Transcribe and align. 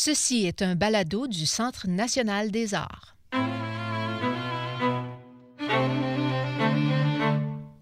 Ceci 0.00 0.46
est 0.46 0.62
un 0.62 0.76
balado 0.76 1.26
du 1.26 1.44
Centre 1.44 1.88
national 1.88 2.52
des 2.52 2.72
arts. 2.72 3.16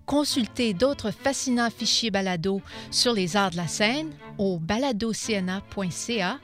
Consultez 0.06 0.72
d'autres 0.72 1.10
fascinants 1.10 1.68
fichiers 1.68 2.10
balado 2.10 2.62
sur 2.90 3.12
les 3.12 3.36
arts 3.36 3.50
de 3.50 3.58
la 3.58 3.68
scène 3.68 4.14
au 4.38 4.58
baladocna.ca 4.58 6.38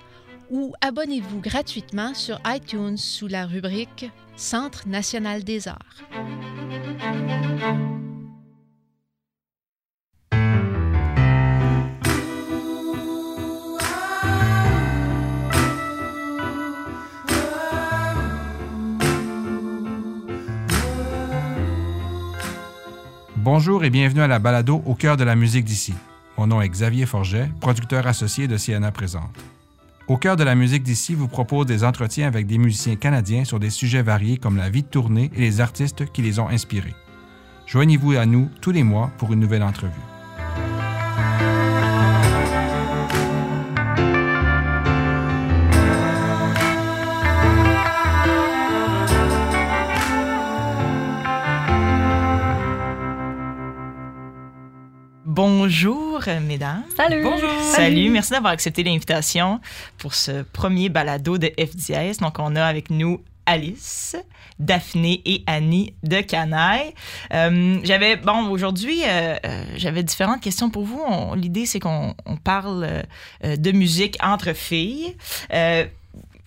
ou 0.51 0.75
abonnez-vous 0.83 1.41
gratuitement 1.41 2.13
sur 2.13 2.39
iTunes 2.45 2.99
sous 2.99 3.29
la 3.29 3.47
rubrique 3.47 4.11
Centre 4.37 4.87
national 4.87 5.43
des 5.43 5.69
arts. 5.69 6.03
Bonjour 23.55 23.85
et 23.85 23.91
bienvenue 23.91 24.23
à 24.23 24.27
la 24.27 24.39
balado 24.39 24.83
Au 24.87 24.95
cœur 24.95 25.19
de 25.19 25.25
la 25.25 25.37
musique 25.37 25.67
d'ici. 25.67 25.93
Mon 26.39 26.47
nom 26.47 26.63
est 26.63 26.69
Xavier 26.71 27.05
Forget, 27.05 27.51
producteur 27.61 28.07
associé 28.07 28.49
de 28.49 28.57
Siena 28.57 28.91
Présente. 28.91 29.45
Au 30.09 30.17
cœur 30.17 30.37
de 30.37 30.43
la 30.43 30.55
musique 30.55 30.83
d'ici 30.83 31.15
vous 31.15 31.29
propose 31.29 31.67
des 31.67 31.85
entretiens 31.85 32.27
avec 32.27 32.47
des 32.47 32.57
musiciens 32.57 32.97
canadiens 32.97 33.45
sur 33.45 33.61
des 33.61 33.69
sujets 33.69 34.01
variés 34.01 34.39
comme 34.39 34.57
la 34.57 34.71
vie 34.71 34.85
de 34.85 34.89
tournée 34.89 35.31
et 35.37 35.41
les 35.41 35.61
artistes 35.61 36.11
qui 36.13 36.23
les 36.23 36.39
ont 36.39 36.49
inspirés. 36.49 36.95
Joignez-vous 37.67 38.13
à 38.13 38.25
nous 38.25 38.49
tous 38.63 38.71
les 38.71 38.85
mois 38.85 39.11
pour 39.19 39.35
une 39.35 39.41
nouvelle 39.41 39.65
entrevue. 39.65 39.93
Bonjour, 55.37 56.21
mesdames. 56.43 56.85
Salut. 56.95 57.23
Bonjour. 57.23 57.49
Salut. 57.63 58.11
Merci 58.11 58.33
d'avoir 58.33 58.53
accepté 58.53 58.83
l'invitation 58.83 59.61
pour 59.97 60.13
ce 60.13 60.43
premier 60.43 60.91
balado 60.91 61.39
de 61.39 61.47
FDS. 61.59 62.19
Donc, 62.21 62.39
on 62.39 62.55
a 62.55 62.63
avec 62.63 62.91
nous 62.91 63.19
Alice, 63.47 64.15
Daphné 64.59 65.23
et 65.25 65.43
Annie 65.47 65.95
de 66.03 66.21
Canaille. 66.21 66.93
Euh, 67.33 67.79
j'avais, 67.83 68.17
bon, 68.17 68.51
aujourd'hui, 68.51 69.01
euh, 69.07 69.35
euh, 69.47 69.65
j'avais 69.77 70.03
différentes 70.03 70.43
questions 70.43 70.69
pour 70.69 70.85
vous. 70.85 71.01
On- 71.09 71.33
L'idée, 71.33 71.65
c'est 71.65 71.81
qu'on 71.81 72.15
on 72.27 72.37
parle 72.37 72.87
euh, 73.43 73.57
de 73.57 73.73
musique 73.73 74.19
entre 74.23 74.53
filles. 74.53 75.17
Euh, 75.55 75.87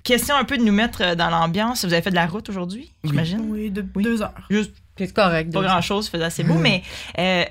question 0.04 0.36
un 0.36 0.44
peu 0.44 0.60
de 0.60 0.64
nous 0.64 0.72
mettre 0.74 1.16
dans 1.16 1.32
l'ambiance. 1.32 1.86
Vous 1.86 1.92
avez 1.94 2.04
fait 2.04 2.12
de 2.12 2.16
la 2.16 2.28
route 2.28 2.50
aujourd'hui, 2.50 2.92
j'imagine? 3.04 3.48
Oui, 3.50 3.72
de 3.72 3.84
Oui. 3.96 4.04
deux 4.04 4.22
heures. 4.22 4.32
Juste 4.52 4.74
C'est 4.96 5.12
correct. 5.12 5.52
pas 5.52 5.60
deux. 5.62 5.66
grand 5.68 5.82
chose, 5.82 6.08
faisait 6.08 6.24
assez 6.26 6.44
beau. 6.44 6.54
mais 6.54 6.84
euh, 7.18 7.44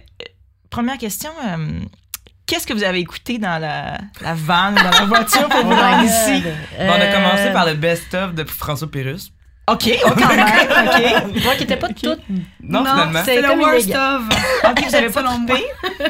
première 0.74 0.98
question, 0.98 1.30
euh, 1.46 1.56
qu'est-ce 2.46 2.66
que 2.66 2.72
vous 2.72 2.82
avez 2.82 2.98
écouté 2.98 3.38
dans 3.38 3.58
la, 3.60 3.96
la 4.20 4.34
van, 4.34 4.72
dans 4.72 4.82
la 4.90 5.04
voiture 5.06 5.48
pour 5.48 5.62
vous 5.64 5.72
Oh 5.72 5.74
rendre 5.76 6.02
ici? 6.04 6.42
Euh, 6.78 6.86
Bon, 6.88 6.94
on 6.98 7.00
a 7.00 7.06
commencé 7.12 7.52
par 7.52 7.64
le 7.66 7.74
best-of 7.74 8.34
de 8.34 8.42
François 8.44 8.90
Pérus. 8.90 9.30
OK, 9.70 9.88
oh, 10.04 10.10
quand 10.18 10.28
même, 10.28 10.46
OK. 11.30 11.42
Moi 11.44 11.54
qui 11.54 11.60
n'étais 11.60 11.76
pas 11.76 11.88
toutes. 11.88 12.20
Non, 12.60 12.84
finalement. 12.84 13.20
c'est 13.24 13.40
le 13.40 13.48
comme 13.48 13.60
worst 13.60 13.94
of. 13.94 14.22
OK, 14.70 14.84
vous 14.88 14.94
avez 14.94 15.08
pas 15.10 15.22
trompé? 15.30 15.54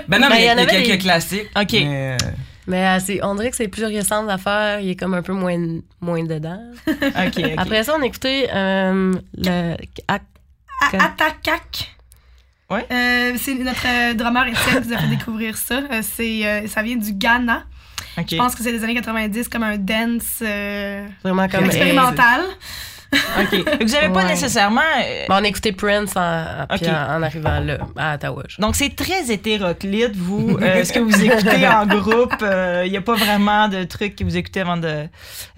Ben 0.08 0.18
non, 0.18 0.28
Ben, 0.28 0.30
mais 0.30 0.38
il 0.38 0.40
y, 0.40 0.42
il 0.42 0.46
y 0.46 0.48
a 0.48 0.54
en 0.54 0.58
avait 0.58 0.82
quelques 0.82 1.02
classiques. 1.02 1.50
OK. 1.54 1.72
mais, 1.72 2.16
euh, 2.20 2.30
Mais 2.66 2.86
euh, 2.86 2.98
c'est- 3.04 3.22
on 3.22 3.34
dirait 3.36 3.50
que 3.50 3.56
c'est 3.56 3.68
plus 3.68 3.84
récent 3.84 4.24
d'affaires. 4.24 4.80
Il 4.80 4.88
est 4.90 4.96
comme 4.96 5.14
un 5.14 5.22
peu 5.22 5.34
moins, 5.34 5.56
moins 6.00 6.24
dedans. 6.24 6.58
OK, 6.88 6.96
OK. 7.36 7.44
Après 7.58 7.84
ça, 7.84 7.92
on 7.96 8.02
a 8.02 8.06
écouté 8.06 8.48
euh, 8.52 9.12
le. 9.36 9.76
Attacac. 10.98 11.90
Ouais. 12.70 12.86
Euh, 12.90 13.36
c'est 13.38 13.54
notre 13.54 13.86
euh, 13.86 14.14
drummer 14.14 14.46
Étienne 14.48 14.82
qui 14.82 14.88
nous 14.88 14.94
a 14.94 14.98
fait 14.98 15.08
découvrir 15.08 15.56
ça. 15.56 15.82
Euh, 15.90 16.00
c'est, 16.02 16.46
euh, 16.46 16.66
ça 16.66 16.82
vient 16.82 16.96
du 16.96 17.12
Ghana. 17.12 17.64
Je 18.16 18.36
pense 18.36 18.54
que 18.54 18.62
c'est 18.62 18.72
des 18.72 18.84
années 18.84 18.94
90, 18.94 19.48
comme 19.48 19.64
un 19.64 19.76
dance 19.76 20.42
vraiment 21.22 21.48
comme. 21.48 21.64
expérimental. 21.64 22.42
OK. 23.40 23.80
Vous 23.80 23.92
n'avez 23.92 24.08
pas 24.08 24.22
Ouais. 24.22 24.28
nécessairement... 24.28 24.80
euh, 24.80 25.24
Bon, 25.28 25.34
on 25.34 25.44
a 25.44 25.48
écouté 25.48 25.72
Prince 25.72 26.16
en, 26.16 26.20
arrivant 27.22 27.60
là, 27.60 27.78
à 27.96 28.14
Ottawa. 28.14 28.42
donc, 28.58 28.76
c'est 28.76 28.94
très 28.94 29.30
hétéroclite, 29.32 30.14
vous, 30.16 30.56
euh, 30.62 30.84
ce 30.84 30.92
que 30.92 30.98
vous 31.00 31.24
écoutez 31.24 31.66
en 31.68 31.86
groupe. 31.86 32.34
Il 32.84 32.90
n'y 32.90 32.96
a 32.96 33.00
pas 33.02 33.14
vraiment 33.14 33.68
de 33.68 33.84
trucs 33.84 34.16
que 34.16 34.24
vous 34.24 34.36
écoutez 34.36 34.60
avant 34.60 34.76
de... 34.76 35.06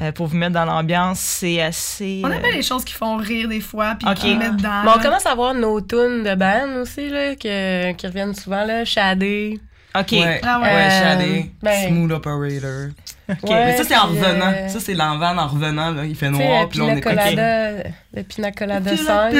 euh, 0.00 0.12
pour 0.12 0.26
vous 0.26 0.36
mettre 0.36 0.52
dans 0.54 0.64
l'ambiance. 0.64 1.18
C'est 1.20 1.60
assez... 1.60 2.22
On 2.24 2.28
euh, 2.30 2.32
aime 2.34 2.42
bien 2.42 2.52
les 2.52 2.62
choses 2.62 2.84
qui 2.84 2.94
font 2.94 3.16
rire 3.16 3.48
des 3.48 3.60
fois, 3.60 3.94
puis 3.98 4.08
Ok. 4.08 4.14
qui 4.16 4.34
mettent 4.36 4.56
dans. 4.56 4.82
Mais 4.84 4.90
on 4.96 5.00
commence 5.00 5.26
à 5.26 5.34
voir 5.34 5.54
nos 5.54 5.80
tunes 5.80 6.22
de 6.24 6.34
band 6.34 6.80
aussi, 6.82 7.08
là, 7.08 7.34
que- 7.36 7.92
qui 7.92 8.06
reviennent 8.06 8.34
souvent, 8.34 8.64
là. 8.64 8.84
Shadé. 8.84 9.60
OK. 9.98 10.12
Ouais, 10.12 10.40
Ah 10.44 10.60
ouais. 10.60 10.64
ouais, 10.66 10.72
Euh, 10.74 11.02
Shadé, 11.02 11.50
ben- 11.62 11.88
Smooth 11.88 12.12
Operator. 12.12 12.88
OK. 13.28 13.50
Ouais, 13.50 13.64
mais 13.66 13.76
ça, 13.76 13.82
c'est 13.84 13.97
en 13.97 14.09
puis, 14.09 14.19
revenant. 14.20 14.53
euh, 14.54 14.69
Ça, 14.69 14.78
c'est 14.81 14.94
l'envan 14.94 15.37
en 15.37 15.48
revenant. 15.48 15.91
Là. 15.91 16.04
Il 16.04 16.14
fait 16.14 16.31
noir, 16.31 16.62
le 16.62 16.69
puis 16.69 16.78
là, 16.78 16.84
on 16.84 16.88
Pina 16.88 16.98
est 16.98 17.00
Colada, 17.00 17.70
le 18.14 18.22
Pina 18.22 18.53
Colada 18.53 18.97
5. 18.97 19.34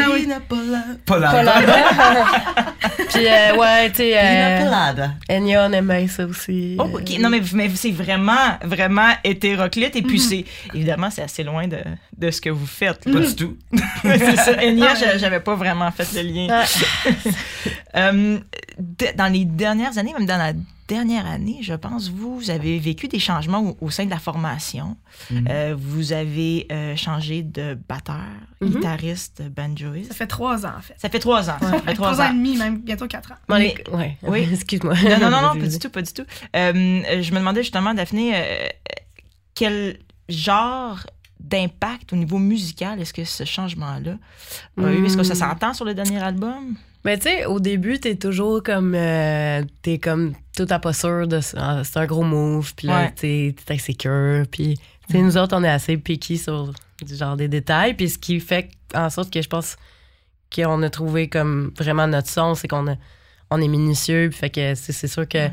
Pas 1.07 1.19
la 1.19 1.31
Colada. 1.31 1.63
Puis, 3.11 3.27
euh, 3.27 3.57
ouais, 3.57 3.91
tu 3.91 3.97
sais, 3.99 4.11
Pina 4.11 4.49
euh, 4.49 4.65
Colada. 4.65 5.11
Enya, 5.31 5.67
on 5.69 5.73
aimait 5.73 6.09
ça 6.09 6.25
aussi. 6.27 6.77
Oh, 6.81 6.89
ok. 6.95 7.19
Non, 7.21 7.29
mais, 7.31 7.41
mais 7.55 7.71
c'est 7.77 7.93
vraiment, 7.93 8.59
vraiment 8.65 9.11
hétéroclite. 9.23 9.95
Et 9.97 10.03
puis, 10.03 10.17
Mhm. 10.19 10.23
c'est 10.29 10.45
évidemment, 10.75 11.11
c'est 11.11 11.23
assez 11.23 11.45
loin 11.45 11.69
de, 11.69 11.79
de 12.19 12.31
ce 12.31 12.41
que 12.41 12.51
vous 12.51 12.67
faites. 12.67 13.05
Pas 13.05 13.11
là. 13.11 13.21
du 13.27 13.37
tout. 13.37 13.57
c'est 14.03 14.37
ça. 14.37 14.53
Enya, 14.63 14.95
j'a- 14.97 15.19
j'avais 15.19 15.41
pas 15.41 15.55
vraiment 15.55 15.91
fait 15.93 16.09
le 16.15 16.23
lien. 16.29 16.49
Ah, 16.51 16.65
Euh, 17.97 18.39
de- 18.79 19.17
dans 19.17 19.33
les 19.33 19.45
dernières 19.45 19.97
années, 19.97 20.13
même 20.13 20.27
dans 20.27 20.37
la 20.37 20.53
dernière 20.89 21.27
année, 21.27 21.59
je 21.63 21.75
pense, 21.75 22.09
vous, 22.11 22.39
vous 22.39 22.51
avez 22.51 22.79
vécu 22.79 23.09
des 23.09 23.19
changements 23.19 23.61
au, 23.61 23.77
au 23.81 23.91
sein 23.91 24.05
de 24.05 24.11
la 24.11 24.19
formation. 24.19 24.97
Mhm. 25.31 25.49
Euh, 25.51 25.75
vous 25.79 26.13
avez 26.13 26.67
euh, 26.73 26.97
changé 26.97 27.43
de 27.43 27.79
batteur, 27.89 28.17
Mhm. 28.61 28.71
guitariste, 28.71 29.43
banjoiste. 29.51 30.09
Ça 30.09 30.15
fait 30.15 30.27
trois 30.27 30.65
ans, 30.65 30.73
en 30.79 30.81
fait. 30.81 30.95
Ça 30.99 31.09
fait 31.09 31.19
trois 31.19 31.51
ans. 31.51 31.57
Ça 31.61 31.73
fait 31.81 31.95
Trois, 31.95 32.13
trois 32.13 32.21
ans 32.23 32.31
et 32.31 32.35
demi, 32.35 32.57
même 32.57 32.79
bientôt 32.79 33.07
quatre 33.07 33.33
ans. 33.33 33.37
bon, 33.49 33.57
les- 33.57 33.75
ouais. 33.93 34.17
Oui. 34.23 34.49
Excuse-moi. 34.53 34.95
Non, 35.21 35.31
non, 35.31 35.41
non, 35.43 35.51
pas 35.61 35.67
du 35.67 35.79
tout, 35.79 35.91
pas 35.91 36.03
du 36.03 36.13
tout. 36.13 36.25
Euh, 36.55 36.73
je 37.23 37.33
me 37.33 37.39
demandais 37.39 37.63
justement, 37.63 37.93
Daphné, 37.95 38.33
euh, 38.35 38.69
quel 39.55 39.99
genre 40.29 41.07
d'impact 41.49 42.13
au 42.13 42.17
niveau 42.17 42.39
musical 42.39 43.01
est-ce 43.01 43.13
que 43.13 43.25
ce 43.25 43.45
changement-là 43.45 44.17
a 44.83 44.93
eu? 44.93 45.05
Est-ce 45.07 45.17
que 45.17 45.23
ça 45.23 45.35
Hmm. 45.35 45.51
s'entend 45.51 45.75
sur 45.75 45.85
le 45.85 45.95
dernier 45.95 46.23
album? 46.23 46.77
Mais 47.05 47.17
tu 47.19 47.25
sais, 47.25 47.45
au 47.47 47.61
début, 47.61 48.01
t'es 48.01 48.17
toujours 48.17 48.63
comme. 48.65 48.95
euh, 48.95 49.63
t'es 49.83 49.99
comme 49.99 50.33
tout 50.57 50.67
à 50.71 50.79
pas 50.81 50.93
sûr 50.93 51.29
de. 51.29 51.41
C'est 51.41 51.57
un 51.57 52.07
gros 52.07 52.25
move, 52.25 52.75
puis 52.75 52.89
là, 52.89 53.03
Ouais. 53.05 53.13
t'es 53.15 53.55
insécure, 53.71 54.45
puis. 54.51 54.77
Tu 55.09 55.13
sais, 55.13 55.23
nous 55.23 55.37
autres, 55.39 55.57
on 55.57 55.63
est 55.63 55.69
assez 55.69 55.97
picky 55.99 56.37
sur 56.37 56.73
du 57.01 57.15
genre 57.15 57.37
des 57.37 57.47
détails, 57.47 57.95
puis 57.95 58.09
ce 58.09 58.19
qui 58.19 58.41
fait 58.41 58.71
en 58.93 59.09
sorte 59.09 59.33
que 59.33 59.41
je 59.41 59.49
pense 59.49 59.77
qu'on 60.53 60.83
a 60.83 60.91
trouvé 60.91 61.29
comme 61.29 61.73
vraiment 61.79 62.09
notre 62.09 62.29
son, 62.29 62.57
c'est 62.57 62.67
qu'on 62.67 62.89
a- 62.89 62.97
on 63.51 63.61
est 63.61 63.69
minutieux, 63.69 64.29
puis 64.31 64.39
fait 64.41 64.51
que 64.51 64.75
c'est 64.75 65.07
sûr 65.07 65.29
que 65.29 65.47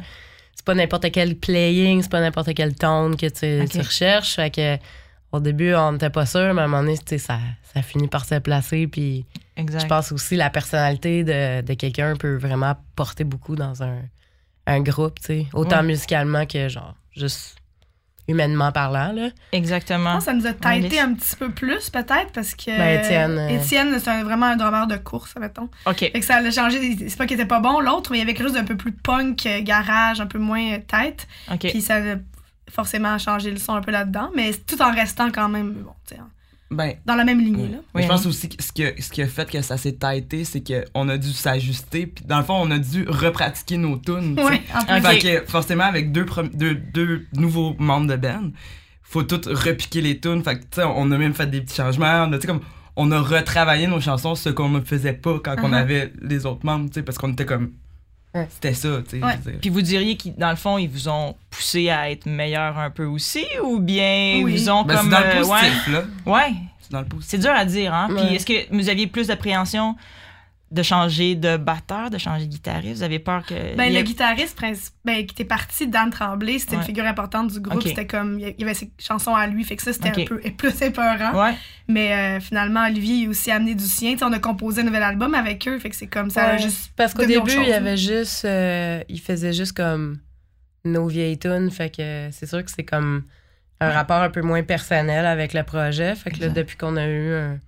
c'est 0.56 0.66
pas 0.66 0.74
n'importe 0.74 1.12
quel 1.12 1.36
playing, 1.36 2.02
c'est 2.02 2.10
pas 2.12 2.22
n'importe 2.22 2.54
quel 2.56 2.74
tone 2.74 3.16
que 3.16 3.28
tu, 3.28 3.68
tu 3.70 3.78
recherches, 3.80 4.36
fait 4.38 4.50
que 4.50 4.78
au 5.34 5.40
début, 5.42 5.74
on 5.76 5.92
n'était 5.92 6.10
pas 6.10 6.26
sûr, 6.26 6.54
mais 6.54 6.62
à 6.62 6.64
un 6.64 6.68
moment 6.68 6.84
donné, 6.84 6.98
tu 6.98 7.04
sais, 7.08 7.18
ça, 7.18 7.40
ça 7.74 7.82
finit 7.82 8.08
par 8.08 8.24
se 8.24 8.36
placer, 8.36 8.88
puis 8.88 9.26
Exact. 9.58 9.82
je 9.82 9.86
pense 9.88 10.12
aussi 10.14 10.36
la 10.38 10.50
personnalité 10.50 11.24
de, 11.26 11.62
de 11.62 11.74
quelqu'un 11.74 12.16
peut 12.16 12.36
vraiment 12.38 12.76
porter 12.96 13.26
beaucoup 13.26 13.56
dans 13.58 13.84
un, 13.84 13.98
un 14.68 14.80
groupe, 14.82 15.20
tu 15.20 15.26
sais. 15.26 15.48
Autant 15.54 15.78
Ouais. 15.82 15.88
musicalement 15.88 16.46
que 16.46 16.70
genre 16.70 16.96
juste 17.12 17.58
humainement 18.30 18.72
parlant, 18.72 19.12
là. 19.12 19.28
Je 19.52 19.58
Exactement. 19.58 20.14
pense 20.14 20.20
que 20.20 20.32
ça 20.32 20.34
nous 20.34 20.46
a 20.48 20.76
les- 20.78 20.98
un 21.00 21.14
petit 21.14 21.36
peu 21.36 21.50
plus, 21.50 21.90
peut-être, 21.90 22.32
parce 22.34 22.56
que. 22.56 22.72
Ben, 22.78 23.02
Étienne, 23.02 23.38
euh, 23.38 23.50
Étienne, 23.50 24.00
c'est 24.00 24.22
vraiment 24.24 24.46
un 24.46 24.56
drummer 24.56 24.88
de 24.88 24.96
course, 24.96 25.36
mettons. 25.38 25.68
OK. 25.86 25.98
Fait 25.98 26.12
que 26.12 26.22
ça 26.24 26.38
a 26.38 26.52
changé. 26.52 26.96
C'est 27.10 27.18
pas 27.18 27.26
qu'il 27.26 27.36
était 27.38 27.46
pas 27.48 27.60
bon, 27.60 27.82
l'autre, 27.82 28.12
mais 28.12 28.18
il 28.18 28.22
y 28.22 28.24
avait 28.24 28.34
quelque 28.34 28.46
chose 28.48 28.56
d'un 28.56 28.64
peu 28.64 28.78
plus 28.78 28.94
punk, 28.94 29.46
euh, 29.46 29.62
garage, 29.62 30.22
un 30.22 30.26
peu 30.28 30.40
moins 30.40 30.76
euh, 30.76 30.78
tête. 30.88 31.28
OK. 31.52 31.60
Puis 31.70 31.82
ça 31.82 31.96
a 31.96 32.16
forcément 32.74 33.18
changé 33.18 33.52
le 33.52 33.58
son 33.58 33.74
un 33.76 33.82
peu 33.82 33.92
là-dedans, 33.92 34.30
mais 34.36 34.52
tout 34.54 34.82
en 34.82 34.92
restant 34.94 35.30
quand 35.32 35.50
même, 35.50 35.74
bon, 35.74 35.92
tu 36.08 36.16
sais, 36.16 36.22
en- 36.22 36.30
Ben, 36.76 36.94
dans 37.06 37.14
la 37.16 37.24
même 37.24 37.40
lignée, 37.40 37.68
là. 37.68 37.78
Oui, 37.94 38.02
je 38.02 38.08
pense 38.08 38.26
hein. 38.26 38.30
aussi 38.30 38.50
que 38.50 38.64
ce, 38.64 38.72
que 38.72 39.00
ce 39.00 39.12
qui 39.12 39.22
a 39.22 39.28
fait 39.28 39.48
que 39.50 39.62
ça 39.62 39.78
s'est 39.78 39.92
têté, 39.92 40.44
c'est 40.44 40.64
qu'on 40.64 41.08
a 41.08 41.18
dû 41.20 41.32
s'ajuster. 41.32 42.08
Puis 42.08 42.26
dans 42.26 42.40
le 42.40 42.44
fond, 42.44 42.56
on 42.60 42.72
a 42.72 42.80
dû 42.80 43.06
repratiquer 43.08 43.78
nos 43.78 43.98
tunes. 43.98 44.40
Ouais, 44.40 44.62
en 44.74 45.02
que 45.20 45.44
forcément, 45.46 45.84
avec 45.84 46.12
deux, 46.12 46.26
prom- 46.26 46.50
deux, 46.52 46.74
deux 46.74 47.28
nouveaux 47.36 47.76
membres 47.78 48.08
de 48.08 48.16
band, 48.16 48.50
faut 49.04 49.22
tout 49.22 49.42
repiquer 49.46 50.02
les 50.02 50.20
tunes. 50.20 50.44
Fait 50.44 50.56
que 50.56 50.62
tu 50.62 50.68
sais, 50.78 50.84
on 50.84 51.12
a 51.12 51.18
même 51.20 51.36
fait 51.36 51.46
des 51.46 51.62
petits 51.62 51.76
changements. 51.76 52.26
On 52.28 52.34
a, 52.34 52.38
tu 52.38 52.42
sais, 52.42 52.48
comme, 52.48 52.62
on 52.96 53.12
a 53.12 53.20
retravaillé 53.22 53.86
nos 53.86 54.02
chansons, 54.02 54.34
ce 54.34 54.50
qu'on 54.50 54.70
ne 54.70 54.80
faisait 54.82 55.14
pas 55.14 55.40
quand 55.44 55.56
on 55.62 55.70
Uh-huh. 55.70 55.76
avait 55.76 56.12
les 56.24 56.48
autres 56.48 56.66
membres, 56.66 56.88
tu 56.90 56.96
sais, 56.96 57.04
parce 57.04 57.20
qu'on 57.20 57.32
était 57.34 57.46
comme 57.46 57.74
C'était 58.50 58.74
ça, 58.74 58.90
tu 59.08 59.20
sais. 59.20 59.24
Ouais. 59.26 59.38
Puis 59.62 59.70
vous 59.70 59.82
diriez 59.82 60.18
que 60.18 60.30
dans 60.38 60.50
le 60.50 60.56
fond, 60.56 60.78
ils 60.78 60.90
vous 60.90 61.08
ont 61.08 61.36
poussé 61.52 61.90
à 61.90 62.10
être 62.10 62.26
meilleur 62.26 62.78
un 62.80 62.90
peu 62.90 63.06
aussi, 63.06 63.46
ou 63.64 63.80
bien 63.80 64.42
Oui. 64.44 64.54
ils 64.54 64.60
vous 64.60 64.70
ont 64.70 64.84
Ben, 64.84 64.96
c'est 64.96 65.02
comme. 65.02 65.10
dans 65.12 65.20
le 65.20 65.26
euh, 65.26 65.40
positif, 65.42 65.88
là. 65.92 66.04
ouais, 66.26 66.34
ouais. 66.34 66.54
C'est 66.82 66.92
dans 66.92 67.00
le 67.02 67.06
positif. 67.06 67.30
C'est 67.30 67.38
dur 67.38 67.52
à 67.52 67.66
dire, 67.66 67.94
hein. 67.94 68.08
Puis 68.10 68.36
est-ce 68.36 68.46
que 68.46 68.76
vous 68.76 68.90
aviez 68.90 69.08
plus 69.08 69.28
d'appréhension 69.28 69.96
de 70.74 70.82
changer 70.84 71.36
de 71.36 71.56
batteur, 71.56 72.10
de 72.10 72.18
changer 72.18 72.46
de 72.48 72.52
guitariste? 72.52 72.98
Vous 72.98 73.04
avez 73.04 73.20
peur 73.20 73.46
que. 73.46 73.76
Ben, 73.76 73.86
il 73.86 73.94
le 73.96 74.02
guitariste 74.02 74.60
ben, 75.06 75.18
qui 75.26 75.34
était 75.34 75.46
parti, 75.46 75.88
Dan 75.88 76.10
Tremblay, 76.10 76.58
c'était 76.60 76.74
Ouais. 76.74 76.78
une 76.82 76.86
figure 76.86 77.06
importante 77.06 77.52
du 77.54 77.60
groupe. 77.60 77.84
C'était 77.84 78.08
comme, 78.08 78.40
il 78.40 78.56
y 78.58 78.64
avait 78.64 78.74
ses 78.74 78.92
chansons 79.00 79.36
à 79.36 79.46
lui, 79.48 79.64
fait 79.64 79.76
que 79.76 79.84
ça, 79.84 79.94
c'était 79.94 80.10
un 80.10 80.26
peu 80.26 80.40
plus 80.58 80.82
épeurant. 80.82 81.40
Ouais. 81.46 81.54
Mais 81.88 82.12
euh, 82.14 82.40
finalement, 82.40 82.86
Olivier 82.86 83.28
a 83.28 83.30
aussi 83.30 83.52
amené 83.52 83.76
du 83.76 83.84
sien. 83.86 84.14
Tu 84.14 84.18
sais, 84.20 84.26
on 84.26 84.34
a 84.34 84.40
composé 84.40 84.82
un 84.82 84.86
nouvel 84.86 85.04
album 85.04 85.36
avec 85.36 85.68
eux, 85.68 85.78
fait 85.80 85.90
que 85.92 85.96
c'est 85.96 86.08
comme 86.08 86.30
ça. 86.32 86.54
Ouais. 86.54 86.60
juste 86.60 86.92
Parce 86.96 87.14
qu'au 87.14 87.26
début, 87.26 87.52
il 87.62 87.70
y 87.70 87.74
avait 87.74 87.98
juste. 87.98 88.44
euh, 88.46 89.02
il 89.08 89.20
faisait 89.20 89.54
juste 89.54 89.74
comme 89.78 90.18
nos 90.86 91.08
vieilles 91.08 91.38
tunes. 91.40 91.70
Fait 91.72 91.96
que 91.96 92.30
c'est 92.32 92.48
sûr 92.48 92.64
que 92.66 92.72
c'est 92.72 92.84
comme 92.84 93.24
un 93.80 93.90
rapport 93.92 94.22
un 94.22 94.30
peu 94.30 94.42
moins 94.42 94.64
personnel 94.64 95.26
avec 95.26 95.54
le 95.54 95.64
projet. 95.64 96.16
Fait 96.16 96.32
que 96.32 96.40
là, 96.42 96.50
depuis 96.50 96.78
qu'on 96.78 96.96
a 96.98 97.06
eu 97.08 97.34
un. 97.34 97.60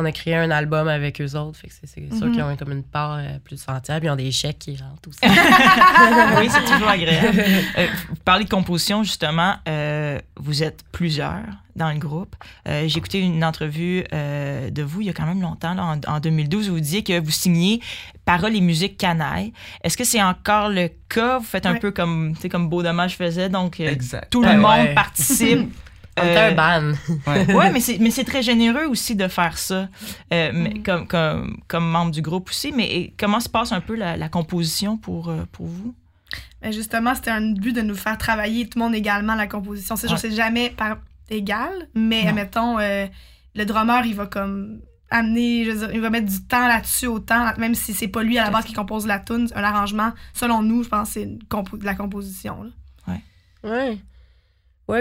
On 0.00 0.04
a 0.06 0.12
créé 0.12 0.34
un 0.34 0.50
album 0.50 0.88
avec 0.88 1.20
eux 1.20 1.36
autres. 1.36 1.58
Fait 1.58 1.68
que 1.68 1.74
c'est 1.74 1.86
sûr 2.16 2.26
Mhm. 2.26 2.32
qu'ils 2.32 2.42
ont 2.42 2.56
comme 2.56 2.72
une 2.72 2.82
part 2.82 3.16
euh, 3.18 3.38
plus 3.44 3.62
entière. 3.68 3.98
Puis 3.98 4.06
ils 4.08 4.10
ont 4.10 4.16
des 4.16 4.32
chèques 4.32 4.58
qui 4.60 4.76
rentrent 4.76 5.08
aussi. 5.08 5.18
oui, 6.40 6.48
c'est 6.50 6.72
toujours 6.72 6.88
agréable. 6.88 7.44
Euh, 7.78 7.86
vous 8.08 8.16
parlez 8.24 8.44
de 8.44 8.50
composition, 8.50 9.02
justement. 9.02 9.54
euh, 9.68 10.18
vous 10.36 10.62
êtes 10.62 10.82
plusieurs 10.92 11.42
dans 11.76 11.90
le 11.92 11.98
groupe. 11.98 12.34
Euh, 12.68 12.84
J'ai 12.88 12.98
écouté 12.98 13.20
une 13.20 13.44
entrevue 13.44 14.04
euh, 14.12 14.70
de 14.70 14.82
vous 14.82 15.00
il 15.02 15.06
y 15.06 15.10
a 15.10 15.12
quand 15.12 15.26
même 15.26 15.40
longtemps, 15.40 15.74
là, 15.74 15.84
en, 15.84 16.00
en 16.16 16.20
2012, 16.20 16.68
où 16.68 16.74
vous 16.74 16.80
disiez 16.80 17.02
que 17.02 17.18
vous 17.20 17.30
signiez 17.30 17.80
paroles 18.24 18.54
et 18.56 18.60
musique 18.60 18.96
canaille. 18.98 19.52
Est-ce 19.84 19.96
que 19.96 20.04
c'est 20.04 20.22
encore 20.22 20.68
le 20.68 20.90
cas? 21.08 21.38
Vous 21.38 21.44
faites 21.44 21.66
un 21.66 21.74
Ouais. 21.74 21.78
peu 21.78 21.90
comme, 21.90 22.32
tu 22.34 22.42
sais, 22.42 22.48
comme 22.48 22.68
Beau 22.68 22.82
Dommage 22.82 23.16
faisait, 23.16 23.48
donc 23.48 23.78
Exact. 23.80 24.30
tout 24.30 24.42
le 24.42 24.48
Ouais, 24.48 24.56
monde 24.56 24.94
participe. 24.94 25.68
On 26.22 26.26
était 26.26 26.38
Euh, 26.38 26.50
un 26.50 26.54
ban. 26.54 26.92
Ouais. 27.26 27.54
ouais, 27.54 27.70
mais 27.72 27.80
c'est, 27.80 27.98
mais 27.98 28.10
c'est 28.10 28.24
très 28.24 28.42
généreux 28.42 28.86
aussi 28.86 29.14
de 29.16 29.28
faire 29.28 29.58
ça, 29.58 29.88
euh, 30.32 30.50
mais 30.54 30.70
Mm. 30.70 30.82
comme, 30.82 31.06
comme, 31.06 31.56
comme 31.68 31.88
membre 31.90 32.10
du 32.12 32.22
groupe 32.22 32.50
aussi. 32.50 32.72
Mais 32.72 32.86
et 32.86 33.14
comment 33.18 33.40
se 33.40 33.48
passe 33.48 33.72
un 33.72 33.80
peu 33.80 33.94
la, 33.94 34.16
la 34.16 34.28
composition 34.28 34.96
pour, 34.96 35.28
euh, 35.28 35.44
pour 35.52 35.66
vous? 35.66 35.94
Ben, 36.62 36.72
justement, 36.72 37.14
c'était 37.14 37.30
un 37.30 37.52
but 37.52 37.74
de 37.74 37.80
nous 37.82 37.94
faire 37.96 38.18
travailler 38.18 38.68
tout 38.68 38.78
le 38.78 38.84
monde 38.84 38.94
également 38.94 39.34
la 39.34 39.46
composition. 39.46 39.96
C'est 39.96 40.10
Ouais. 40.10 40.16
c'est 40.18 40.30
jamais 40.32 40.70
par 40.70 40.98
égal, 41.30 41.72
mais 41.94 42.24
Non. 42.24 42.32
mettons, 42.34 42.76
le 42.78 43.64
drummer, 43.64 44.04
il 44.06 44.14
va 44.14 44.26
comme 44.26 44.80
amener, 45.12 45.64
je 45.64 45.70
veux 45.72 45.78
dire, 45.86 45.90
il 45.94 46.00
va 46.00 46.08
mettre 46.10 46.26
du 46.28 46.40
temps 46.42 46.68
là-dessus 46.68 47.06
autant, 47.08 47.52
même 47.58 47.74
si 47.74 47.94
c'est 47.94 48.06
pas 48.06 48.22
lui 48.22 48.38
à 48.38 48.44
la 48.44 48.50
base 48.50 48.64
qui 48.64 48.74
compose 48.74 49.06
la 49.08 49.18
tune, 49.18 49.48
un 49.56 49.62
arrangement. 49.64 50.12
Selon 50.34 50.62
nous, 50.62 50.84
je 50.84 50.88
pense 50.88 51.10
c'est 51.10 51.24
une 51.24 51.40
compo- 51.50 51.76
de 51.78 51.84
la 51.84 51.94
composition. 51.96 52.62
là. 52.62 52.70
Ouais. 53.08 53.20
Ouais, 53.70 53.98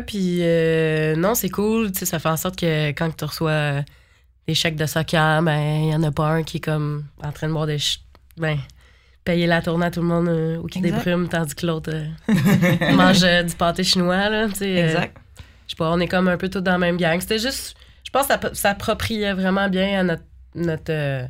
puis 0.06 0.40
euh, 0.42 1.16
non, 1.16 1.36
c'est 1.36 1.50
cool. 1.50 1.92
Tu 1.92 2.00
sais, 2.00 2.06
ça 2.06 2.20
fait 2.20 2.30
en 2.30 2.38
sorte 2.38 2.56
que 2.60 2.90
quand 2.90 3.16
tu 3.16 3.26
reçois 3.26 3.52
euh, 3.52 3.82
des 4.48 4.54
chèques 4.54 4.76
de 4.76 4.86
soccer, 4.86 5.42
ben, 5.44 5.60
il 5.60 5.92
y 5.92 5.96
en 5.96 6.04
a 6.04 6.12
pas 6.12 6.28
un 6.28 6.44
qui 6.44 6.58
est 6.58 6.62
comme 6.62 7.06
en 7.24 7.32
train 7.32 7.48
de 7.48 7.54
boire 7.54 7.66
des. 7.68 7.80
ch- 7.80 8.02
Ben, 8.38 8.58
payer 9.26 9.48
la 9.48 9.62
tournée 9.62 9.86
à 9.88 9.92
tout 9.92 10.02
le 10.02 10.08
monde 10.08 10.28
euh, 10.30 10.58
ou 10.58 10.68
qui 10.68 10.80
Exact. 10.80 10.96
déprime, 10.98 11.28
tandis 11.28 11.54
que 11.56 11.66
l'autre 11.68 11.92
euh, 11.94 12.92
mange 12.96 13.24
euh, 13.24 13.44
du 13.44 13.54
pâté 13.56 13.84
chinois, 13.84 14.30
là. 14.30 14.48
Tu 14.48 14.56
sais, 14.56 14.72
Exact. 14.76 15.18
je 15.68 15.72
sais 15.72 15.76
pas, 15.76 15.92
on 15.92 16.00
est 16.00 16.08
comme 16.08 16.28
un 16.28 16.38
peu 16.38 16.50
tous 16.50 16.62
dans 16.62 16.72
la 16.74 16.78
même 16.78 16.98
gang. 16.98 17.20
C'était 17.20 17.40
juste. 17.40 17.76
Je 18.06 18.12
pense 18.12 18.28
que 18.28 18.34
ça 18.34 18.40
s'appropriait 18.54 19.34
vraiment 19.34 19.68
bien 19.70 20.00
à 20.00 20.04
notre. 20.04 20.24
notre 20.56 21.28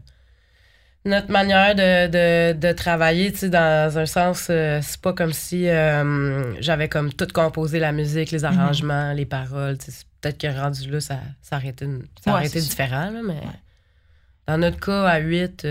notre 1.05 1.31
manière 1.31 1.75
de, 1.75 2.07
de, 2.07 2.59
de 2.59 2.71
travailler, 2.73 3.31
tu 3.31 3.39
sais, 3.39 3.49
dans 3.49 3.97
un 3.97 4.05
sens, 4.05 4.47
euh, 4.49 4.79
c'est 4.83 4.99
pas 5.01 5.13
comme 5.13 5.31
si 5.33 5.67
euh, 5.69 6.59
j'avais 6.61 6.89
comme 6.89 7.13
tout 7.13 7.27
composé 7.33 7.79
la 7.79 7.91
musique, 7.91 8.31
les 8.31 8.43
arrangements, 8.45 9.13
les 9.13 9.25
paroles. 9.25 9.77
tu 9.77 9.85
sais, 9.85 9.91
c'est 9.91 10.05
Peut-être 10.21 10.37
que 10.37 10.47
rendu 10.47 10.91
là, 10.91 10.99
ça, 10.99 11.17
ça 11.41 11.55
aurait 11.55 11.69
été, 11.69 11.85
une- 11.85 12.03
ça 12.21 12.31
aurait 12.31 12.41
Ouais, 12.41 12.47
été 12.47 12.59
différent, 12.59 13.09
là, 13.09 13.21
mais 13.25 13.39
dans 14.47 14.57
notre 14.57 14.77
cas, 14.77 15.07
à 15.07 15.19
8, 15.19 15.65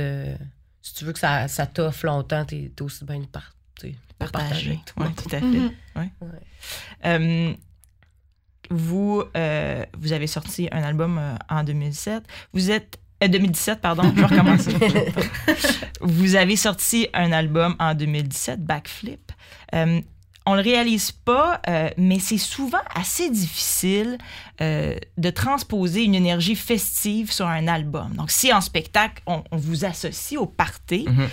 si 0.81 0.95
tu 0.95 1.05
veux 1.05 1.13
que 1.13 1.19
ça, 1.19 1.49
ça 1.49 1.67
t'offre 1.67 2.07
longtemps, 2.07 2.47
t'es 2.47 2.73
t'es 2.75 2.83
aussi 2.83 3.05
bien 3.05 3.19
de, 3.21 3.27
par, 3.27 3.55
Partager. 4.19 4.81
Oui, 4.97 5.07
tout 5.15 5.27
à 5.37 5.39
fait. 5.39 5.45
Mhm. 5.45 5.71
Ouais. 5.97 6.09
Ouais. 6.23 6.29
Euh, 7.05 7.53
vous, 8.71 9.23
euh, 9.37 9.85
vous 9.99 10.13
avez 10.13 10.27
sorti 10.27 10.69
un 10.73 10.83
album 10.83 11.19
euh, 11.19 11.35
en 11.49 11.63
2007. 11.63 12.23
Vous 12.53 12.71
êtes. 12.71 12.99
Euh, 13.23 13.29
2017, 13.29 13.81
pardon, 13.81 14.03
je 14.15 14.21
vais 14.21 14.27
recommencer. 14.27 14.73
vous 16.01 16.35
avez 16.37 16.57
sorti 16.57 17.09
un 17.15 17.33
album 17.33 17.75
en 17.79 17.95
2017, 17.95 18.65
Backflip. 18.65 19.33
Euh, 19.75 20.01
on 20.47 20.55
le 20.55 20.63
réalise 20.63 21.13
pas, 21.13 21.61
euh, 21.69 21.91
mais 21.99 22.19
c'est 22.21 22.39
souvent 22.39 22.79
assez 22.95 23.29
difficile 23.29 24.17
euh, 24.63 24.97
de 25.19 25.31
transposer 25.31 26.05
une 26.05 26.15
énergie 26.15 26.55
festive 26.57 27.31
sur 27.31 27.47
un 27.47 27.69
album. 27.69 28.15
Donc, 28.15 28.31
si 28.31 28.51
en 28.53 28.63
spectacle, 28.63 29.23
on, 29.27 29.45
on 29.51 29.57
vous 29.59 29.85
associe 29.85 30.41
au 30.41 30.47
party, 30.47 31.05
Mhm. 31.07 31.29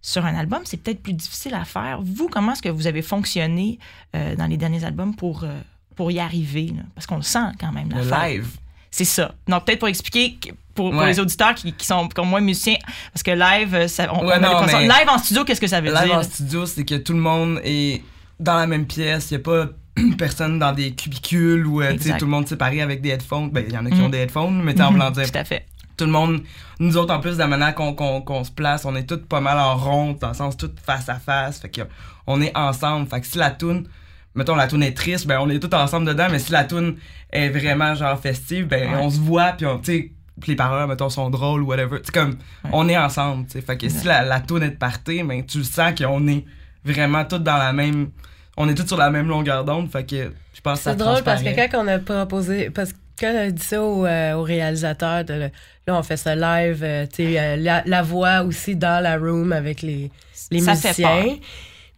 sur 0.00 0.24
un 0.24 0.34
album, 0.36 0.60
c'est 0.64 0.76
peut-être 0.76 1.02
plus 1.02 1.12
difficile 1.12 1.54
à 1.54 1.64
faire. 1.64 2.00
Vous, 2.02 2.28
comment 2.28 2.52
est-ce 2.52 2.62
que 2.62 2.68
vous 2.68 2.86
avez 2.86 3.02
fonctionné 3.02 3.80
euh, 4.14 4.36
dans 4.36 4.46
les 4.46 4.56
derniers 4.56 4.84
albums 4.84 5.16
pour, 5.16 5.42
euh, 5.42 5.60
pour 5.96 6.12
y 6.12 6.20
arriver? 6.20 6.66
là? 6.76 6.82
Parce 6.94 7.06
qu'on 7.08 7.16
le 7.16 7.22
sent 7.22 7.50
quand 7.58 7.72
même, 7.72 7.90
la 7.90 7.96
Le 7.98 8.02
fête. 8.04 8.18
live. 8.30 8.48
C'est 8.92 9.04
ça. 9.06 9.32
Donc, 9.48 9.64
peut-être 9.64 9.80
pour 9.80 9.88
expliquer, 9.88 10.34
que- 10.34 10.50
pour, 10.74 10.90
pour 10.90 11.00
Ouais. 11.00 11.06
les 11.08 11.18
auditeurs 11.18 11.54
qui, 11.54 11.72
qui 11.72 11.84
sont 11.86 12.08
comme 12.14 12.28
moi 12.28 12.40
musiciens, 12.40 12.76
parce 13.12 13.22
que 13.24 13.30
live, 13.32 13.74
euh, 13.74 13.88
ça, 13.88 14.08
on, 14.14 14.24
Ouais, 14.26 14.34
on 14.36 14.40
non, 14.40 14.64
mais- 14.66 14.82
Live 14.82 15.08
en 15.08 15.18
studio, 15.18 15.44
qu'est-ce 15.44 15.60
que 15.60 15.66
ça 15.66 15.80
veut 15.80 15.90
Live 15.92 16.04
dire? 16.04 16.14
en 16.14 16.22
studio, 16.22 16.66
c'est 16.66 16.84
que 16.84 16.94
tout 16.96 17.12
le 17.14 17.18
monde 17.18 17.60
est 17.64 18.02
dans 18.38 18.56
la 18.56 18.66
même 18.66 18.86
pièce. 18.86 19.30
Il 19.30 19.34
n'y 19.38 19.40
a 19.40 19.44
pas 19.44 19.66
personne 20.18 20.58
dans 20.58 20.72
des 20.72 20.92
cubicules 20.92 21.66
ou 21.66 21.82
euh, 21.82 21.96
tu 22.00 22.10
tout 22.16 22.24
le 22.26 22.30
monde 22.30 22.46
séparé 22.46 22.80
avec 22.82 23.00
des 23.02 23.08
headphones. 23.10 23.50
Ben, 23.50 23.64
il 23.66 23.74
y 23.74 23.76
en 23.78 23.84
a 23.86 23.90
qui 23.90 23.96
Mhm. 23.96 24.04
ont 24.04 24.08
des 24.08 24.18
headphones, 24.18 24.62
mais 24.62 24.74
t'es 24.74 24.82
en 24.82 24.86
Mhm, 24.90 24.92
voulant 24.98 25.10
dire, 25.10 25.30
Tout 25.30 25.38
à 25.38 25.44
fait. 25.44 25.66
tout 25.96 26.04
le 26.04 26.10
monde, 26.10 26.42
nous 26.78 26.96
autres 26.96 27.14
en 27.14 27.20
plus, 27.20 27.32
de 27.32 27.38
la 27.38 27.46
manière 27.46 27.74
qu'on 27.74 28.44
se 28.44 28.50
place, 28.50 28.84
on 28.84 28.94
est 28.96 29.04
tous 29.04 29.18
pas 29.18 29.40
mal 29.40 29.58
en 29.58 29.76
rond, 29.76 30.16
dans 30.20 30.28
le 30.28 30.34
sens 30.34 30.56
tout 30.56 30.70
face 30.84 31.08
à 31.08 31.14
face. 31.16 31.60
Fait 31.60 31.68
que 31.70 31.82
on 32.26 32.40
est 32.42 32.56
ensemble. 32.56 33.08
Fait 33.08 33.20
que 33.20 33.26
si 33.26 33.36
la 33.38 33.50
toune, 33.50 33.86
mettons 34.34 34.54
la 34.56 34.66
toune 34.68 34.82
est 34.82 34.96
triste, 34.96 35.26
ben 35.26 35.38
on 35.40 35.48
est 35.50 35.58
tous 35.58 35.74
ensemble 35.76 36.06
dedans, 36.06 36.26
mais 36.30 36.38
si 36.38 36.52
la 36.52 36.64
toune 36.64 36.96
est 37.30 37.48
vraiment 37.50 37.94
genre 37.94 38.18
festive, 38.18 38.66
ben 38.66 38.90
Ouais. 38.90 38.98
on 39.00 39.10
se 39.10 39.18
voit, 39.20 39.52
puis 39.52 39.66
on, 39.66 39.78
tu 39.78 40.12
les 40.46 40.56
paroles, 40.56 40.88
mettons, 40.88 41.08
sont 41.10 41.30
drôles 41.30 41.62
ou 41.62 41.66
whatever. 41.66 42.00
Tu 42.02 42.10
comme, 42.10 42.30
Ouais. 42.64 42.70
on 42.72 42.88
est 42.88 42.96
ensemble, 42.96 43.46
tu 43.46 43.52
sais. 43.52 43.60
Fait 43.60 43.76
que 43.76 43.88
si 43.88 44.06
la, 44.06 44.22
la 44.22 44.40
toune 44.40 44.62
est 44.62 44.70
de 44.70 44.76
party, 44.76 45.22
ben 45.22 45.44
tu 45.44 45.58
le 45.58 45.64
sens 45.64 45.92
qu'on 45.96 46.26
est 46.26 46.44
vraiment 46.84 47.24
tous 47.24 47.38
dans 47.38 47.58
la 47.58 47.72
même. 47.72 48.10
On 48.56 48.68
est 48.68 48.74
tous 48.74 48.86
sur 48.86 48.96
la 48.96 49.10
même 49.10 49.28
longueur 49.28 49.64
d'onde, 49.64 49.90
fait 49.90 50.04
que 50.04 50.32
je 50.54 50.60
pense 50.62 50.80
C'est 50.80 50.96
drôle 50.96 51.22
parce 51.22 51.42
que 51.42 51.54
quand 51.54 51.84
on 51.84 51.88
a 51.88 51.98
proposé, 51.98 52.70
parce 52.70 52.92
que 52.92 52.98
quand 53.20 53.30
on 53.32 53.38
a 53.38 53.50
dit 53.50 53.62
ça 53.62 53.80
au, 53.82 54.04
euh, 54.06 54.34
au 54.34 54.42
réalisateur, 54.42 55.24
de, 55.24 55.34
le- 55.34 55.50
là 55.86 55.96
on 55.98 56.02
fait 56.02 56.16
ça 56.16 56.34
live, 56.34 56.80
euh, 56.82 57.06
tu 57.06 57.24
sais, 57.32 57.38
euh, 57.40 57.56
la, 57.56 57.82
la 57.86 58.02
voix 58.02 58.42
aussi 58.42 58.74
dans 58.74 59.02
la 59.02 59.16
room 59.18 59.52
avec 59.52 59.80
les, 59.82 60.10
les 60.50 60.60
Ça 60.60 60.74
fait 60.74 60.88
musiciens. 60.88 61.08
peur. 61.22 61.34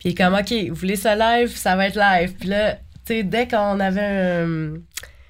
Il 0.05 0.11
est 0.11 0.15
comme, 0.15 0.35
OK, 0.35 0.53
vous 0.69 0.75
voulez 0.75 0.97
ça 0.97 1.15
live, 1.17 1.49
ça 1.57 1.77
va 1.77 1.87
être 1.87 1.97
live. 1.99 2.35
Puis 2.39 2.49
là, 2.49 2.75
tu 2.75 2.79
sais, 3.07 3.23
dès 3.23 3.49
qu'on 3.49 3.81
avait 3.81 4.01
un. 4.01 4.75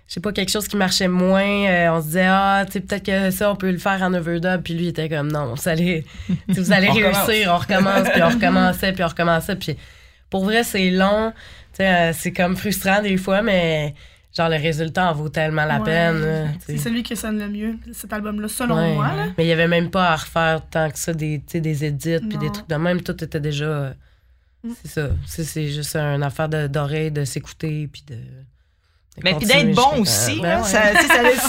Je 0.07 0.13
sais 0.13 0.21
pas, 0.21 0.33
quelque 0.33 0.51
chose 0.51 0.69
qui 0.69 0.77
marchait 0.77 1.09
moins, 1.09 1.43
euh, 1.67 1.89
on 1.91 2.01
se 2.01 2.07
disait, 2.09 2.27
ah, 2.29 2.65
tu 2.67 2.73
sais, 2.73 2.81
peut-être 2.81 3.05
que 3.07 3.31
ça, 3.31 3.51
on 3.51 3.57
peut 3.57 3.71
le 3.71 3.79
faire 3.79 4.03
en 4.03 4.13
overdub. 4.13 4.63
Puis 4.63 4.75
lui, 4.75 4.85
il 4.85 4.89
était 4.89 5.09
comme, 5.09 5.33
non, 5.33 5.55
vous 5.55 5.69
allez, 5.69 6.05
vous 6.49 6.73
allez 6.73 6.89
On 6.91 6.93
recommence. 6.93 7.27
réussir, 7.27 7.53
on 7.53 7.57
recommence, 7.59 8.09
puis 8.11 8.23
on 8.23 8.29
recommençait, 8.29 8.93
puis 8.93 9.03
on 9.03 9.09
recommençait. 9.09 9.57
Puis 9.57 9.77
pour 10.29 10.45
vrai, 10.45 10.63
c'est 10.63 10.91
long. 10.91 11.33
Tu 11.73 11.79
sais, 11.79 11.89
euh, 11.89 12.13
c'est 12.13 12.33
comme 12.33 12.55
frustrant 12.57 13.01
des 13.01 13.17
fois, 13.17 13.41
mais 13.43 13.95
genre, 14.37 14.49
le 14.51 14.57
résultat 14.57 15.11
en 15.11 15.15
vaut 15.15 15.29
tellement 15.31 15.65
la 15.65 15.79
Ouais. 15.79 15.85
peine. 15.85 16.55
C'est 16.67 16.77
celui 16.77 17.03
qui 17.03 17.17
sonne 17.17 17.39
le 17.39 17.49
mieux, 17.49 17.77
cet 17.93 18.13
album-là, 18.13 18.49
selon 18.49 18.77
Ouais. 18.77 18.95
moi. 18.95 19.07
Là. 19.17 19.27
Mais 19.39 19.45
il 19.45 19.49
y 19.49 19.53
avait 19.53 19.69
même 19.69 19.91
pas 19.91 20.11
à 20.11 20.17
refaire 20.17 20.61
tant 20.71 20.91
que 20.91 20.99
ça 20.99 21.15
des, 21.15 21.39
tu 21.39 21.53
sais, 21.53 21.61
des 21.61 21.85
edits 21.85 22.19
puis 22.29 22.37
des 22.39 22.51
trucs 22.53 22.69
de 22.69 22.75
même. 22.77 23.01
Tout 23.01 23.25
était 23.25 23.41
déjà. 23.41 23.95
Mm. 24.65 24.73
C'est 24.83 24.91
ça. 24.91 25.09
C'est, 25.27 25.45
c'est 25.45 25.69
juste 25.69 25.95
une 25.97 26.23
affaire 26.23 26.49
de, 26.49 26.67
d'oreille, 26.67 27.11
de 27.11 27.25
s'écouter 27.25 27.87
puis 27.93 28.03
de. 28.09 28.15
de 28.15 28.21
Mais 29.23 29.35
puis 29.35 29.47
d'être 29.47 29.73
bon 29.75 30.01
aussi. 30.01 30.41
Ben 30.41 30.61
ouais. 30.63 30.95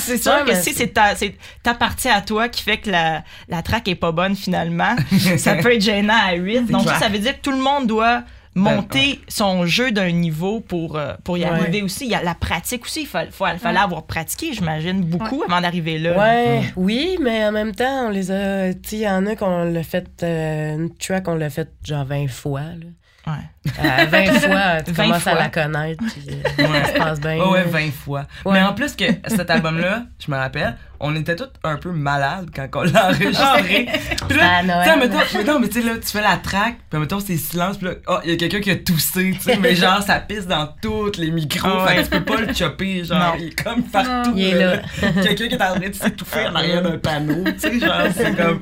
c'est 0.02 0.18
sûr 0.22 0.34
Ouais, 0.34 0.44
que 0.46 0.56
si 0.56 0.74
c'est- 0.74 0.88
ta, 0.94 1.16
c'est 1.16 1.36
ta 1.64 1.74
partie 1.74 2.10
à 2.10 2.22
toi 2.22 2.50
qui 2.50 2.62
fait 2.62 2.78
que 2.78 2.92
la, 2.92 3.24
la 3.48 3.62
track 3.64 3.88
est 3.88 3.96
pas 3.96 4.12
bonne 4.12 4.36
finalement, 4.36 4.96
ça 5.38 5.56
peut 5.56 5.74
être 5.74 5.82
gênant 5.82 6.20
à 6.28 6.34
8. 6.34 6.66
Donc 6.72 6.84
ça, 6.88 7.00
ça 7.00 7.10
veut 7.10 7.20
dire 7.20 7.36
que 7.38 7.42
tout 7.42 7.52
le 7.52 7.58
monde 7.64 7.88
doit 7.88 8.24
monter 8.58 9.16
Ben, 9.16 9.20
son 9.28 9.66
jeu 9.66 9.92
d'un 9.92 10.12
niveau 10.12 10.62
pour, 10.62 10.98
euh, 10.98 11.14
pour 11.26 11.38
y 11.38 11.42
Ouais. 11.44 11.50
arriver 11.50 11.82
aussi. 11.82 12.06
Il 12.06 12.12
y 12.12 12.16
a 12.16 12.24
la 12.24 12.36
pratique 12.36 12.86
aussi. 12.86 13.02
Il 13.02 13.08
fallait 13.08 13.78
avoir 13.80 14.04
pratiqué, 14.06 14.54
j'imagine, 14.54 15.02
beaucoup 15.04 15.44
avant 15.44 15.60
d'arriver 15.60 15.98
là. 16.00 16.18
Ouais, 16.18 16.62
oui, 16.78 17.18
mais 17.22 17.44
en 17.46 17.52
même 17.52 17.76
temps, 17.76 18.08
on 18.08 18.10
les 18.12 18.32
a. 18.32 18.70
Il 18.70 18.98
y 18.98 19.10
en 19.10 19.26
a 19.26 19.36
qu'on 19.36 19.64
l'a 19.66 19.84
fait. 19.84 20.08
euh, 20.24 20.76
une 20.76 20.96
track, 20.96 21.28
on 21.28 21.36
l'a 21.36 21.50
fait 21.50 21.70
genre 21.84 22.06
20 22.06 22.28
fois. 22.30 22.62
là. 22.62 22.86
Ouais. 23.28 23.72
Euh, 23.84 24.06
20 24.06 24.26
fois, 24.40 24.82
tu 24.84 24.92
20 24.92 25.04
commences 25.06 25.24
fois. 25.24 25.32
à 25.32 25.36
la 25.36 25.50
connaître. 25.50 26.04
Puis, 26.14 26.28
euh, 26.30 26.64
Ouais. 26.68 26.82
ça 26.84 26.94
se 26.94 26.98
passe 27.00 27.20
bien. 27.20 27.38
Ouais, 27.38 27.50
ouais, 27.50 27.64
20 27.64 27.92
fois. 27.92 28.26
Ouais. 28.46 28.54
Mais 28.54 28.62
en 28.62 28.74
plus 28.74 28.96
que 28.96 29.06
cet 29.28 29.50
album-là, 29.50 30.04
je 30.24 30.30
me 30.32 30.38
rappelle, 30.38 30.76
on 31.00 31.16
était 31.16 31.36
tous 31.36 31.50
un 31.64 31.78
peu 31.78 31.92
malades 31.92 32.50
quand 32.56 32.68
on 32.76 32.84
l'a 32.84 33.08
enregistré. 33.08 33.88
Puis 34.30 34.40
À 34.40 34.62
là, 34.62 34.86
Noël. 34.86 35.00
mettons, 35.00 35.38
mettons, 35.38 35.60
mais 35.60 35.68
tu 35.70 35.82
sais, 35.82 35.88
là, 35.88 35.94
tu 35.96 36.08
fais 36.08 36.22
la 36.22 36.38
track, 36.38 36.76
puis 36.90 37.00
mettons, 37.00 37.20
c'est 37.20 37.38
silence, 37.38 37.78
puis 37.78 37.88
là, 37.88 37.94
oh, 38.08 38.18
il 38.24 38.30
y 38.32 38.34
a 38.34 38.38
quelqu'un 38.38 38.60
qui 38.62 38.70
a 38.72 38.76
toussé, 38.76 39.32
tu 39.34 39.40
sais, 39.42 39.58
mais 39.58 39.76
genre, 39.76 40.02
ça 40.04 40.20
pisse 40.20 40.46
dans 40.46 40.68
tous 40.82 41.18
les 41.18 41.32
micros, 41.32 41.68
Ah 41.82 41.88
fait 41.88 41.96
que 41.98 42.02
tu 42.04 42.10
peux 42.12 42.24
pas 42.24 42.42
le 42.42 42.54
chopper, 42.54 43.04
genre, 43.04 43.18
Non. 43.20 43.34
il 43.40 43.48
est 43.48 43.64
comme 43.64 43.84
partout. 43.84 44.34
Il 44.36 44.44
est 44.50 44.60
là. 44.64 44.78
quelqu'un 45.24 45.48
qui 45.48 45.56
est 45.56 45.64
en 45.64 45.76
train 45.76 45.90
de 45.90 45.94
s'étouffer 45.94 46.46
en 46.48 46.56
arrière 46.56 46.84
d'un 46.84 46.98
panneau, 47.00 47.44
tu 47.46 47.60
sais, 47.60 47.80
genre, 47.80 48.02
c'est 48.16 48.36
comme. 48.38 48.62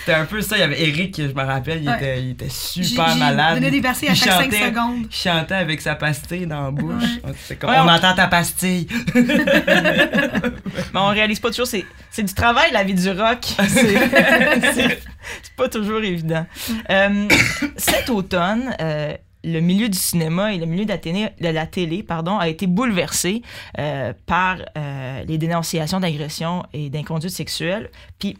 C'était 0.00 0.14
un 0.14 0.24
peu 0.24 0.40
ça. 0.40 0.56
Il 0.56 0.60
y 0.60 0.62
avait 0.62 0.82
Eric, 0.88 1.16
je 1.18 1.32
me 1.34 1.42
rappelle, 1.44 1.82
il, 1.82 1.88
Ouais. 1.88 1.96
était, 1.96 2.22
il 2.22 2.30
était 2.30 2.48
super 2.48 3.14
malade. 3.16 3.54
donné 3.56 3.70
des 3.70 3.80
versets 3.80 4.08
à 4.08 4.12
Il 4.12 4.16
chaque 4.16 4.28
5 4.32 4.42
chantait- 4.44 4.68
secondes. 4.70 5.06
Il 5.10 5.14
chantait 5.14 5.54
avec 5.54 5.80
sa 5.80 5.94
pastille 5.94 6.46
dans 6.46 6.62
la 6.64 6.70
bouche. 6.70 7.04
C'est 7.46 7.56
comme, 7.58 7.70
Ouais, 7.70 7.76
on, 7.78 7.84
on- 7.84 7.88
entend 7.88 8.14
ta 8.14 8.26
pastille. 8.26 8.86
Mais 9.14 11.00
on 11.00 11.06
réalise 11.08 11.40
pas 11.40 11.48
toujours. 11.50 11.66
C'est, 11.66 11.84
c'est 12.10 12.22
du 12.22 12.34
travail, 12.34 12.70
la 12.72 12.84
vie 12.84 12.94
du 12.94 13.10
rock. 13.10 13.40
C'est, 13.68 14.98
pas 15.56 15.68
toujours 15.68 16.00
évident. 16.02 16.46
Euh, 16.90 17.28
cet 17.76 18.10
automne, 18.10 18.74
euh, 18.80 19.14
le 19.44 19.60
milieu 19.60 19.88
du 19.88 19.98
cinéma 19.98 20.52
et 20.52 20.58
le 20.58 20.66
milieu 20.66 20.84
de 20.84 20.90
la 20.90 20.98
télé, 20.98 21.28
de 21.40 21.48
la 21.48 21.66
télé 21.66 22.02
pardon, 22.02 22.38
a 22.38 22.48
été 22.48 22.66
bouleversé 22.66 23.42
euh, 23.78 24.12
par 24.26 24.56
euh, 24.76 25.22
les 25.26 25.38
dénonciations 25.38 26.00
d'agressions 26.00 26.64
et 26.72 26.90
d'inconduite 26.90 27.32
sexuelle. 27.32 27.90
Puis, 28.18 28.36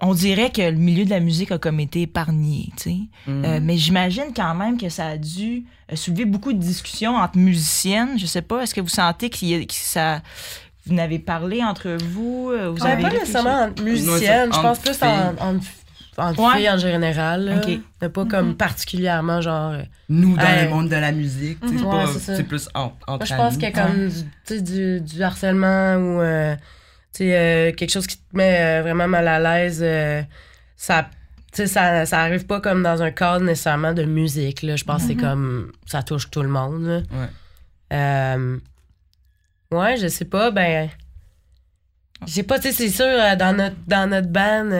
on 0.00 0.12
dirait 0.14 0.50
que 0.50 0.60
le 0.62 0.76
milieu 0.76 1.04
de 1.04 1.10
la 1.10 1.20
musique 1.20 1.50
a 1.52 1.58
comme 1.58 1.80
été 1.80 2.02
épargné, 2.02 2.70
tu 2.76 2.82
sais. 2.90 2.96
Euh, 3.28 3.60
mais 3.62 3.76
j'imagine 3.78 4.32
quand 4.34 4.54
même 4.54 4.76
que 4.78 4.88
ça 4.90 5.06
a 5.06 5.16
dû 5.16 5.64
euh, 5.90 5.96
soulever 5.96 6.24
beaucoup 6.26 6.52
de 6.52 6.58
discussions 6.58 7.16
entre 7.16 7.38
musiciennes. 7.38 8.18
Je 8.18 8.26
sais 8.26 8.42
pas, 8.42 8.62
est-ce 8.62 8.74
que 8.74 8.80
vous 8.82 8.88
sentez 8.88 9.30
qu'il 9.30 9.48
y 9.48 9.54
a- 9.54 9.64
que 9.64 9.72
ça... 9.72 10.20
Vous 10.86 10.94
n'avez 10.94 11.18
parlé 11.18 11.64
entre 11.64 11.96
vous? 12.12 12.50
euh, 12.52 12.70
Vous 12.70 12.84
Ouais, 12.84 12.92
avez 12.92 13.02
pas 13.02 13.10
nécessairement 13.10 13.64
entre 13.64 13.82
musiciennes, 13.82 14.52
je 14.52 14.60
pense 14.60 14.78
plus 14.78 15.02
en, 15.02 15.34
en, 15.40 15.56
entre 16.18 16.40
Ouais. 16.42 16.56
filles 16.58 16.70
en 16.70 16.78
général. 16.78 17.44
là. 17.44 17.56
Ok. 17.56 17.80
Mais 18.00 18.08
pas 18.08 18.24
comme 18.24 18.54
particulièrement 18.54 19.40
genre. 19.40 19.74
Nous, 20.08 20.36
dans 20.36 20.62
le 20.62 20.68
monde 20.68 20.88
de 20.88 20.94
la 20.96 21.10
musique, 21.12 21.58
tu 21.60 21.68
sais, 21.78 21.84
c'est 22.20 22.36
Ouais, 22.36 22.42
plus 22.44 22.68
en- 22.74 22.92
entre 23.08 23.16
Moi, 23.16 23.18
je 23.24 23.34
pense 23.34 23.54
qu'il 23.54 23.62
y 23.64 23.66
a 23.66 23.72
comme 23.72 24.08
du, 25.04 25.22
harcèlement 25.22 25.96
ou 25.96 26.20
euh, 26.20 26.54
euh, 27.24 27.72
quelque 27.72 27.90
chose 27.90 28.06
qui 28.06 28.16
te 28.18 28.36
met 28.36 28.60
euh, 28.60 28.82
vraiment 28.82 29.08
mal 29.08 29.26
à 29.28 29.38
l'aise. 29.38 29.80
euh, 29.82 30.22
ça, 30.76 31.08
ça, 31.52 32.04
ça 32.06 32.20
arrive 32.20 32.46
pas 32.46 32.60
comme 32.60 32.82
dans 32.82 33.02
un 33.02 33.10
cadre 33.10 33.44
nécessairement 33.44 33.92
de 33.92 34.04
musique. 34.04 34.62
Là. 34.62 34.76
Je 34.76 34.84
pense 34.84 35.02
que 35.02 35.08
c'est 35.08 35.16
comme. 35.16 35.72
Ça 35.86 36.02
touche 36.02 36.30
tout 36.30 36.42
le 36.42 36.48
monde. 36.48 36.84
là. 36.84 36.96
Ouais. 37.12 37.28
Euh, 37.92 38.58
ouais, 39.72 39.96
je 39.96 40.08
sais 40.08 40.24
pas. 40.26 40.50
Ben. 40.50 40.90
Je 42.26 42.32
sais 42.32 42.42
pas, 42.42 42.58
tu 42.58 42.68
sais, 42.68 42.72
c'est 42.72 42.88
sûr, 42.88 43.36
dans 43.38 43.56
notre, 43.56 43.76
dans 43.86 44.08
notre 44.08 44.28
band. 44.28 44.70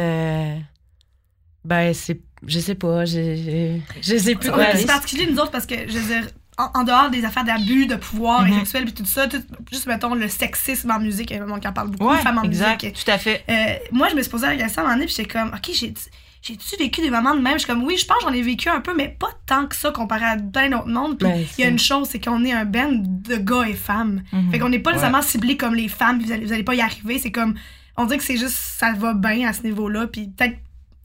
ben, 1.65 1.95
c'est. 1.95 2.21
Je 2.47 2.61
sais 2.61 2.75
pas. 2.75 3.05
Je 3.05 3.81
sais 4.19 4.35
plus 4.35 4.51
quoi 4.51 4.75
c'est 4.75 4.87
particulier, 4.87 5.27
nous 5.31 5.39
autres, 5.39 5.51
parce 5.51 5.67
que, 5.67 5.75
je 5.89 5.99
veux 5.99 6.07
dire, 6.21 6.29
en, 6.59 6.71
en 6.81 6.85
dehors 6.85 7.11
des 7.11 7.25
affaires 7.25 7.45
d'abus, 7.45 7.87
de 7.87 7.97
pouvoir 7.97 8.43
Mhm. 8.43 8.49
et 8.53 8.59
sexuel, 8.61 8.85
puis 8.85 8.95
tout 8.95 9.05
ça, 9.05 9.27
tout- 9.29 9.43
juste, 9.71 9.87
mettons, 9.87 10.15
le 10.15 10.29
sexisme 10.29 10.91
en 10.91 10.99
musique, 11.01 11.31
il 11.31 11.37
y 11.37 11.41
a 11.41 11.59
qui 11.61 11.69
en 11.69 11.73
parle 11.73 11.89
beaucoup, 11.91 12.11
Ouais, 12.11 12.17
les 12.17 12.23
femmes 12.23 12.39
en 12.39 12.43
exact, 12.45 12.83
musique. 12.83 13.05
tout 13.05 13.11
à 13.11 13.19
fait. 13.19 13.45
Euh, 13.49 13.75
moi, 13.93 14.09
je 14.11 14.15
me 14.17 14.23
suis 14.23 14.31
posé 14.31 14.47
la 14.47 14.57
question 14.57 14.83
à 14.83 14.85
un 14.85 14.89
moment 14.89 14.97
donné, 14.97 15.07
puis 15.07 15.15
j'étais 15.17 15.29
comme, 15.39 15.49
OK, 15.49 15.71
j'ai. 15.73 15.95
J'ai-tu 16.43 16.77
vécu 16.77 17.01
des 17.01 17.11
moments 17.11 17.35
de 17.35 17.41
même? 17.41 17.55
Je 17.55 17.61
suis 17.61 17.67
comme, 17.67 17.83
oui, 17.83 17.97
je 17.97 18.07
pense 18.07 18.19
j'en 18.23 18.33
ai 18.33 18.41
vécu 18.43 18.69
un 18.69 18.81
peu, 18.81 18.95
mais 18.95 19.09
pas 19.09 19.31
tant 19.47 19.67
que 19.67 19.75
ça 19.75 19.91
comparé 19.91 20.25
à 20.27 20.37
plein 20.37 20.69
d'autres 20.71 20.87
mondes. 20.87 21.19
Puis 21.19 21.27
Ben, 21.29 21.45
il 21.59 21.63
y 21.63 21.65
a 21.67 21.69
une 21.69 21.79
chose, 21.79 22.07
c'est 22.09 22.21
qu'on 22.21 22.45
est 22.45 22.53
un 22.53 22.65
band 22.65 22.93
de 22.93 23.35
gars 23.37 23.65
et 23.67 23.73
femmes. 23.75 24.23
Mhm. 24.33 24.53
Fait 24.53 24.59
qu'on 24.61 24.69
n'est 24.69 24.79
pas 24.79 24.91
nécessairement 24.93 25.23
ciblé 25.23 25.57
comme 25.57 25.75
les 25.75 25.89
femmes, 25.89 26.19
puis 26.19 26.27
vous 26.27 26.33
allez, 26.33 26.47
vous 26.47 26.53
allez 26.53 26.63
pas 26.63 26.77
y 26.77 26.81
arriver. 26.81 27.19
C'est 27.19 27.33
comme, 27.33 27.55
on 27.97 28.05
dirait 28.05 28.19
que 28.19 28.23
c'est 28.25 28.37
juste, 28.37 28.55
ça 28.55 28.93
va 28.93 29.15
bien 29.15 29.49
à 29.49 29.53
ce 29.53 29.63
niveau-là, 29.65 30.07
puis 30.07 30.29
peut-être 30.29 30.57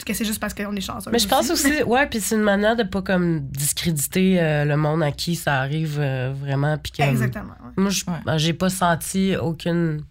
que 0.06 0.14
c'est 0.14 0.26
juste 0.26 0.40
parce 0.40 0.54
qu'on 0.54 0.76
est 0.76 0.82
chanceux. 0.82 1.12
Mais 1.12 1.20
je 1.20 1.28
pense 1.28 1.50
aussi, 1.50 1.84
ouais, 1.88 2.06
puis 2.08 2.20
c'est 2.22 2.36
une 2.36 2.42
manière 2.42 2.76
de 2.76 2.84
pas 2.84 3.02
comme 3.02 3.42
discréditer 3.50 4.40
euh, 4.42 4.66
le 4.66 4.78
monde 4.78 5.04
à 5.04 5.12
qui 5.12 5.36
ça 5.36 5.56
arrive 5.60 5.98
euh, 6.00 6.34
vraiment. 6.40 6.78
Exactement. 7.00 7.54
ouais. 7.64 7.72
Moi, 7.78 7.90
je- 7.90 8.06
Ouais. 8.06 8.18
ben, 8.26 8.38
j'ai 8.38 8.54
pas 8.54 8.70
senti 8.70 9.36
aucune. 9.36 10.04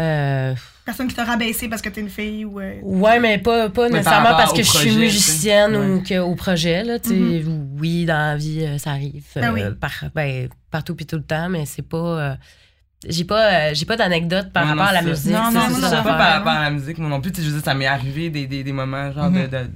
euh, 0.00 0.54
Personne 0.84 1.06
qui 1.08 1.14
t'a 1.14 1.24
rabaissé 1.24 1.68
parce 1.68 1.80
que 1.82 1.88
t'es 1.88 2.00
une 2.00 2.08
fille 2.08 2.44
ou. 2.44 2.58
euh, 2.60 2.74
ouais, 2.82 3.20
mais 3.20 3.38
pas, 3.38 3.68
pas 3.68 3.88
nécessairement 3.88 4.30
parce 4.30 4.52
que 4.52 4.62
je 4.62 4.70
suis 4.70 4.96
musicienne 4.96 5.76
ou 5.76 6.02
que, 6.02 6.18
au 6.18 6.34
projet. 6.34 6.82
Là, 6.82 6.98
tu 6.98 7.10
sais. 7.10 7.44
Oui, 7.78 8.04
dans 8.04 8.14
la 8.32 8.36
vie, 8.36 8.66
ça 8.78 8.90
arrive. 8.92 9.24
Ben 9.36 9.44
euh, 9.44 9.52
oui. 9.70 9.76
par- 9.80 10.10
ben, 10.14 10.48
partout 10.70 10.94
puis 10.94 11.06
tout 11.06 11.16
le 11.16 11.22
temps, 11.24 11.48
mais 11.48 11.66
c'est 11.66 11.82
pas. 11.86 12.36
J'ai 13.08 13.24
pas, 13.24 13.52
euh, 13.52 13.70
j'ai 13.74 13.84
pas 13.86 13.96
d'anecdote 13.96 14.52
par 14.52 14.66
rapport 14.66 14.84
non, 14.84 14.90
à 14.90 14.92
la 14.92 15.02
musique. 15.02 15.32
Non, 15.32 15.50
non, 15.50 15.68
non, 15.68 15.88
ça, 15.88 16.02
pas 16.02 16.16
par 16.16 16.32
rapport 16.34 16.52
à 16.52 16.62
la 16.62 16.70
musique, 16.70 16.98
moi 16.98 17.08
non 17.10 17.20
plus. 17.20 17.32
Je 17.36 17.42
veux 17.42 17.52
dire, 17.52 17.64
ça 17.64 17.74
m'est 17.74 17.86
arrivé 17.86 18.30
des, 18.30 18.46
des, 18.46 18.62
des 18.64 18.72
moments 18.72 19.10
genre 19.12 19.30
de, 19.30 19.38
Mhm. 19.40 19.48
de- 19.48 19.70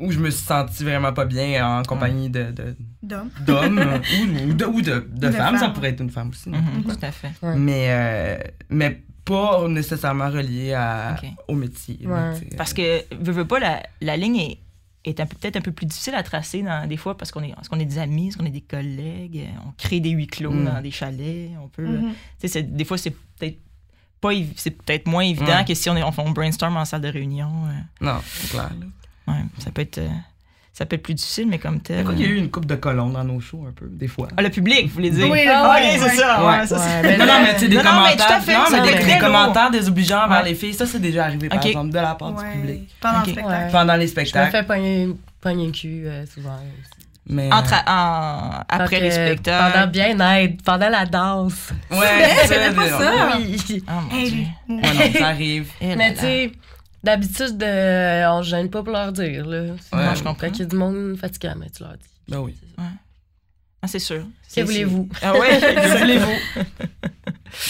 où 0.00 0.12
je 0.12 0.18
me 0.20 0.30
suis 0.30 0.44
senti 0.44 0.84
vraiment 0.84 1.12
pas 1.12 1.24
bien 1.24 1.66
en 1.78 1.82
compagnie 1.82 2.30
de, 2.30 2.54
d'hommes. 3.02 3.30
d'hommes 3.44 3.78
ou, 4.46 4.50
ou 4.50 4.52
de, 4.54 4.64
ou 4.64 4.80
de, 4.82 5.08
de 5.12 5.26
De 5.26 5.30
femmes. 5.32 5.58
Ça 5.58 5.70
pourrait 5.70 5.88
être 5.90 6.00
une 6.00 6.10
femme 6.10 6.28
aussi. 6.30 6.48
non? 6.50 6.58
Mhm, 6.58 6.84
Tout 6.84 6.98
à 7.02 7.10
fait. 7.10 7.32
Ouais. 7.42 7.56
Mais, 7.56 7.86
euh, 7.90 8.38
mais 8.70 9.02
pas 9.24 9.66
nécessairement 9.68 10.30
relié 10.30 10.72
à, 10.72 11.16
au 11.48 11.54
métier. 11.54 11.98
Ouais. 12.06 12.32
Parce 12.56 12.72
que, 12.72 13.02
veux, 13.20 13.32
veux 13.32 13.44
pas, 13.44 13.58
la, 13.58 13.82
la 14.00 14.16
ligne 14.16 14.36
est, 14.38 14.58
est 15.10 15.24
peut-être 15.24 15.56
un 15.56 15.60
peu 15.60 15.72
plus 15.72 15.86
difficile 15.86 16.14
à 16.14 16.22
tracer 16.22 16.62
dans, 16.62 16.86
des 16.88 16.96
fois 16.96 17.16
parce 17.16 17.30
qu'on 17.32 17.42
est, 17.42 17.54
parce 17.54 17.68
qu'on 17.68 17.78
est 17.80 17.84
des 17.84 17.98
amis, 17.98 18.26
parce 18.28 18.36
qu'on 18.36 18.46
est 18.46 18.50
des 18.50 18.60
collègues, 18.60 19.38
euh, 19.38 19.60
on 19.66 19.72
crée 19.76 20.00
des 20.00 20.10
huis 20.10 20.26
clos 20.26 20.52
Mm. 20.52 20.64
dans 20.64 20.80
des 20.82 20.90
chalets, 20.90 21.50
on 21.62 21.68
peut... 21.68 21.86
Tu 21.86 22.14
sais, 22.38 22.48
c'est- 22.48 22.62
des 22.62 22.84
fois, 22.84 22.98
c'est 22.98 23.10
peut-être 23.38 23.58
pas 24.20 24.30
c'est 24.56 24.70
peut-être 24.72 25.06
moins 25.06 25.22
évident 25.22 25.46
Ouais. 25.58 25.64
que 25.64 25.74
si 25.74 25.88
on, 25.90 25.96
est, 25.96 26.02
on, 26.02 26.10
fait- 26.12 26.22
on 26.22 26.30
brainstorm 26.30 26.76
en 26.76 26.84
salle 26.84 27.02
de 27.02 27.08
réunion. 27.08 27.50
euh, 27.66 28.04
Non, 28.04 28.18
c'est 28.24 28.50
clair. 28.50 28.70
ouais, 29.28 29.34
ça 29.58 29.70
peut 29.70 29.82
être... 29.82 29.98
euh, 29.98 30.08
ça 30.78 30.86
peut 30.86 30.94
être 30.94 31.02
plus 31.02 31.14
difficile, 31.14 31.48
mais 31.48 31.58
comme 31.58 31.80
tel. 31.80 32.06
qu'il 32.06 32.20
y 32.20 32.24
a 32.24 32.28
eu 32.28 32.36
une 32.36 32.50
coupe 32.52 32.64
de 32.66 32.76
colons 32.76 33.08
dans 33.08 33.24
nos 33.24 33.40
shows 33.40 33.64
un 33.68 33.72
peu, 33.72 33.86
des 33.90 34.06
fois. 34.06 34.28
Ah, 34.36 34.42
le 34.42 34.48
public, 34.48 34.86
vous 34.86 34.94
voulez 34.94 35.10
dire? 35.10 35.28
Oui, 35.28 35.40
ah, 35.48 35.72
ouais. 35.74 35.98
c'est 35.98 36.10
ça. 36.16 36.40
Ouais. 36.40 36.58
ouais, 36.60 36.66
ça, 36.68 36.78
c'est- 36.78 37.00
Ouais, 37.02 37.02
mais 37.02 37.16
non, 37.18 37.26
non, 37.26 37.40
mais 37.42 37.54
tu 37.54 37.60
sais, 37.60 37.68
des 37.68 37.76
Non, 37.78 37.82
non, 37.82 37.90
mais 37.90 37.96
commentaires. 37.96 38.26
tout 38.28 38.32
à 38.32 38.40
fait, 38.40 38.54
non, 38.56 38.64
ça, 38.66 38.82
mais 38.82 39.04
des, 39.14 39.18
commentaires 39.18 39.70
désobligeants 39.72 40.24
envers 40.26 40.42
Ouais. 40.44 40.48
les 40.50 40.54
filles, 40.54 40.74
ça, 40.74 40.86
c'est 40.86 41.00
déjà 41.00 41.24
arrivé, 41.24 41.48
par 41.48 41.66
exemple, 41.66 41.90
de 41.90 41.94
la 41.98 42.14
part 42.14 42.32
Ouais, 42.32 42.44
du 42.54 42.60
public. 42.60 42.88
Pendant 43.00 43.18
Ok. 43.18 43.26
le 43.26 43.32
spectacle. 43.32 43.64
Ouais. 43.64 43.70
Pendant 43.72 43.94
les 43.94 43.98
Je 43.98 44.04
me 44.06 44.10
spectacles. 44.12 44.50
fais 44.52 44.62
pogner, 44.62 45.08
pogner 45.40 45.66
le 45.66 45.72
cul 45.72 46.02
euh, 46.06 46.24
souvent. 46.32 46.54
aussi. 46.54 47.06
Mais, 47.30 47.52
Entre, 47.52 47.74
en- 47.86 48.50
après 48.68 48.78
Donc, 48.78 49.04
les 49.10 49.18
euh, 49.18 49.26
spectacles. 49.26 49.72
Pendant 49.72 49.86
bien-être, 49.88 50.62
pendant 50.62 50.88
la 50.90 51.04
danse. 51.06 51.70
euh, 51.92 51.96
ouais, 51.98 52.06
c'est 52.46 52.74
pas 52.76 52.88
ça. 52.88 53.12
Oui. 53.36 53.82
Oh 53.86 53.92
mon 54.10 54.16
Hey, 54.16 54.30
Dieu. 54.30 54.44
Ouais, 54.68 54.80
non, 55.12 55.18
ça 55.18 55.26
arrive. 55.26 55.68
Mais 55.80 55.96
là. 55.96 56.10
tu 56.12 56.20
sais, 56.20 56.52
d'habitude, 57.04 57.62
euh, 57.62 58.26
on 58.30 58.42
se 58.42 58.48
gêne 58.50 58.70
pas 58.70 58.82
pour 58.82 58.92
leur 58.92 59.12
dire. 59.12 59.46
Là. 59.46 59.74
Je 60.14 60.22
comprends. 60.22 60.34
Quand 60.34 60.48
il 60.54 60.58
y 60.58 60.62
a 60.62 60.66
du 60.66 60.76
monde 60.76 61.16
fatigant, 61.16 61.54
mais 61.58 61.70
tu 61.70 61.82
leur 61.82 61.92
dis. 61.96 62.06
Ben 62.28 62.38
oui. 62.40 62.54
Ah, 63.80 63.86
c'est 63.86 64.00
sûr. 64.00 64.24
Que 64.54 64.62
voulez-vous? 64.62 65.08
Ah 65.22 65.32
ouais, 65.34 65.60
que 65.60 65.98
voulez-vous? 65.98 66.64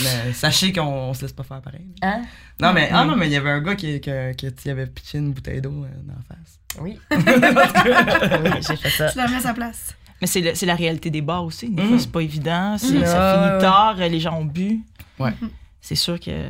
Mais 0.02 0.32
sachez 0.32 0.72
qu'on 0.72 0.82
on 1.10 1.14
se 1.14 1.22
laisse 1.22 1.32
pas 1.34 1.42
faire 1.42 1.60
pareil. 1.60 1.86
Hein? 2.02 2.22
Non, 2.60 2.72
mais, 2.72 2.88
ah, 2.92 3.04
non, 3.04 3.14
mais 3.14 3.26
il 3.26 3.32
y 3.32 3.36
avait 3.36 3.50
un 3.50 3.60
gars 3.60 3.76
qui, 3.76 4.00
qui, 4.00 4.10
qui, 4.36 4.52
qui 4.54 4.70
avait 4.70 4.86
pitché 4.86 5.18
une 5.18 5.32
bouteille 5.32 5.60
d'eau 5.60 5.84
euh, 5.84 5.88
dans 6.04 6.14
la 6.14 6.22
face. 6.36 6.58
Oui. 6.80 6.98
oui, 7.10 8.62
j'ai 8.66 8.76
fait 8.76 8.90
ça. 8.90 9.10
Tu 9.10 9.18
la 9.18 9.28
mets 9.28 9.36
à 9.36 9.40
sa 9.40 9.52
place. 9.54 9.94
Mais 10.20 10.26
c'est 10.26 10.40
le- 10.40 10.54
c'est 10.54 10.66
la 10.66 10.74
réalité 10.74 11.10
des 11.10 11.20
bars 11.22 11.44
aussi. 11.44 11.68
Des 11.68 11.82
Mm. 11.82 11.88
fois, 11.88 11.98
c'est 11.98 12.10
pas 12.12 12.20
évident. 12.22 12.76
c'est- 12.78 12.92
Mm. 12.92 13.04
Ça 13.06 13.48
finit 13.48 13.60
tard, 13.60 13.96
les 13.96 14.20
gens 14.20 14.38
ont 14.38 14.44
bu. 14.44 14.80
Ouais. 15.18 15.32
C'est 15.80 15.94
sûr 15.94 16.18
que, 16.18 16.24
que 16.30 16.44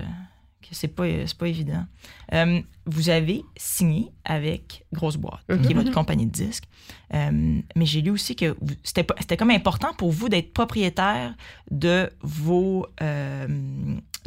c'est 0.73 0.89
pas, 0.89 1.05
c'est 1.27 1.37
pas 1.37 1.49
évident. 1.49 1.85
Euh, 2.33 2.61
vous 2.87 3.09
avez 3.09 3.43
signé 3.57 4.11
avec 4.25 4.85
Grosse 4.93 5.17
Boîte, 5.17 5.45
qui 5.63 5.73
est 5.73 5.75
votre 5.75 5.93
compagnie 5.93 6.27
de 6.27 6.33
disques. 6.33 6.65
Euh, 7.15 7.61
mais 7.77 7.87
j'ai 7.87 8.01
lu 8.01 8.11
aussi 8.11 8.37
que 8.37 8.57
c'était 8.83 9.37
comme 9.37 9.51
important 9.51 9.93
pour 9.95 10.11
vous 10.11 10.29
d'être 10.29 10.53
propriétaire 10.53 11.35
de 11.71 12.11
vos, 12.23 12.87
euh, 13.03 13.47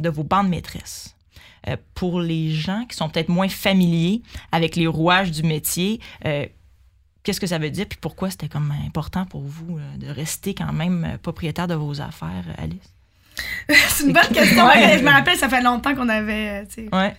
de 0.00 0.08
vos 0.08 0.24
bandes 0.24 0.48
maîtresses. 0.48 1.16
Euh, 1.68 1.76
pour 1.94 2.20
les 2.20 2.50
gens 2.50 2.86
qui 2.88 2.96
sont 2.96 3.08
peut-être 3.08 3.28
moins 3.28 3.48
familiers 3.48 4.22
avec 4.50 4.74
les 4.74 4.88
rouages 4.88 5.30
du 5.30 5.44
métier, 5.44 6.00
euh, 6.24 6.46
qu'est-ce 7.22 7.40
que 7.40 7.46
ça 7.46 7.58
veut 7.58 7.70
dire? 7.70 7.86
Puis 7.88 7.98
pourquoi 8.00 8.30
c'était 8.30 8.48
comme 8.48 8.72
important 8.84 9.26
pour 9.26 9.42
vous 9.42 9.78
euh, 9.78 9.96
de 9.96 10.08
rester 10.08 10.54
quand 10.54 10.72
même 10.72 11.04
euh, 11.04 11.18
propriétaire 11.18 11.68
de 11.68 11.74
vos 11.74 12.00
affaires, 12.00 12.44
euh, 12.48 12.64
Alice? 12.64 12.94
c'est 13.88 14.04
une 14.04 14.12
bonne 14.12 14.28
question. 14.32 14.66
Ouais, 14.66 14.98
Je 14.98 15.04
me 15.04 15.10
rappelle, 15.10 15.36
ça 15.36 15.48
fait 15.48 15.62
longtemps 15.62 15.94
qu'on 15.94 16.08
avait. 16.08 16.48
euh, 16.48 16.64
tu 16.66 16.84
sais, 16.84 16.88
Ouais. 16.94 17.14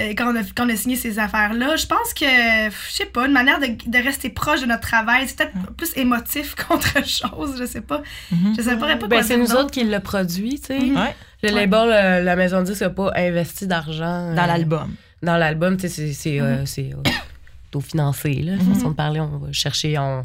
euh, 0.00 0.14
quand, 0.16 0.32
on 0.32 0.36
a, 0.36 0.42
quand 0.54 0.66
on 0.66 0.68
a 0.70 0.76
signé 0.76 0.96
ces 0.96 1.18
affaires-là, 1.18 1.76
je 1.76 1.86
pense 1.86 2.14
que, 2.14 2.24
je 2.24 2.92
sais 2.92 3.06
pas, 3.06 3.26
une 3.26 3.32
manière 3.32 3.58
de, 3.60 3.66
de 3.66 3.98
rester 4.02 4.30
proche 4.30 4.60
de 4.62 4.66
notre 4.66 4.82
travail, 4.82 5.26
c'est 5.26 5.36
peut-être 5.36 5.72
plus 5.76 5.92
émotif 5.96 6.54
qu'autre 6.68 7.06
chose, 7.06 7.56
je 7.58 7.64
sais 7.66 7.80
pas. 7.82 8.02
Mhm. 8.30 8.54
Je 8.56 8.62
sais 8.62 8.76
pas, 8.76 8.96
pas 8.96 9.06
Ben, 9.08 9.22
c'est 9.22 9.36
nous 9.36 9.52
autres 9.52 9.70
qui 9.70 9.84
l'a 9.84 10.00
produit, 10.00 10.60
tu 10.60 10.66
sais. 10.66 10.78
Mhm. 10.78 10.96
Ouais. 10.96 11.14
Le 11.42 11.48
Ouais. 11.48 11.54
label, 11.66 11.90
euh, 11.92 12.22
la 12.22 12.36
maison 12.36 12.60
de 12.60 12.66
disque 12.66 12.82
n'a 12.82 12.90
pas 12.90 13.10
investi 13.16 13.66
d'argent. 13.66 14.32
Dans 14.34 14.46
l'album. 14.46 14.94
Dans 15.22 15.36
l'album, 15.36 15.76
tu 15.76 15.88
sais, 15.88 16.12
c'est- 16.12 16.40
euh, 16.40 16.64
c'est, 16.66 16.92
euh, 16.92 17.10
autofinancé, 17.68 18.34
là, 18.34 18.52
Mhm. 18.56 18.74
façon 18.74 18.90
de 18.90 18.94
parler. 18.94 19.20
On 19.20 19.38
va 19.38 19.52
chercher, 19.52 19.98
on, 19.98 20.22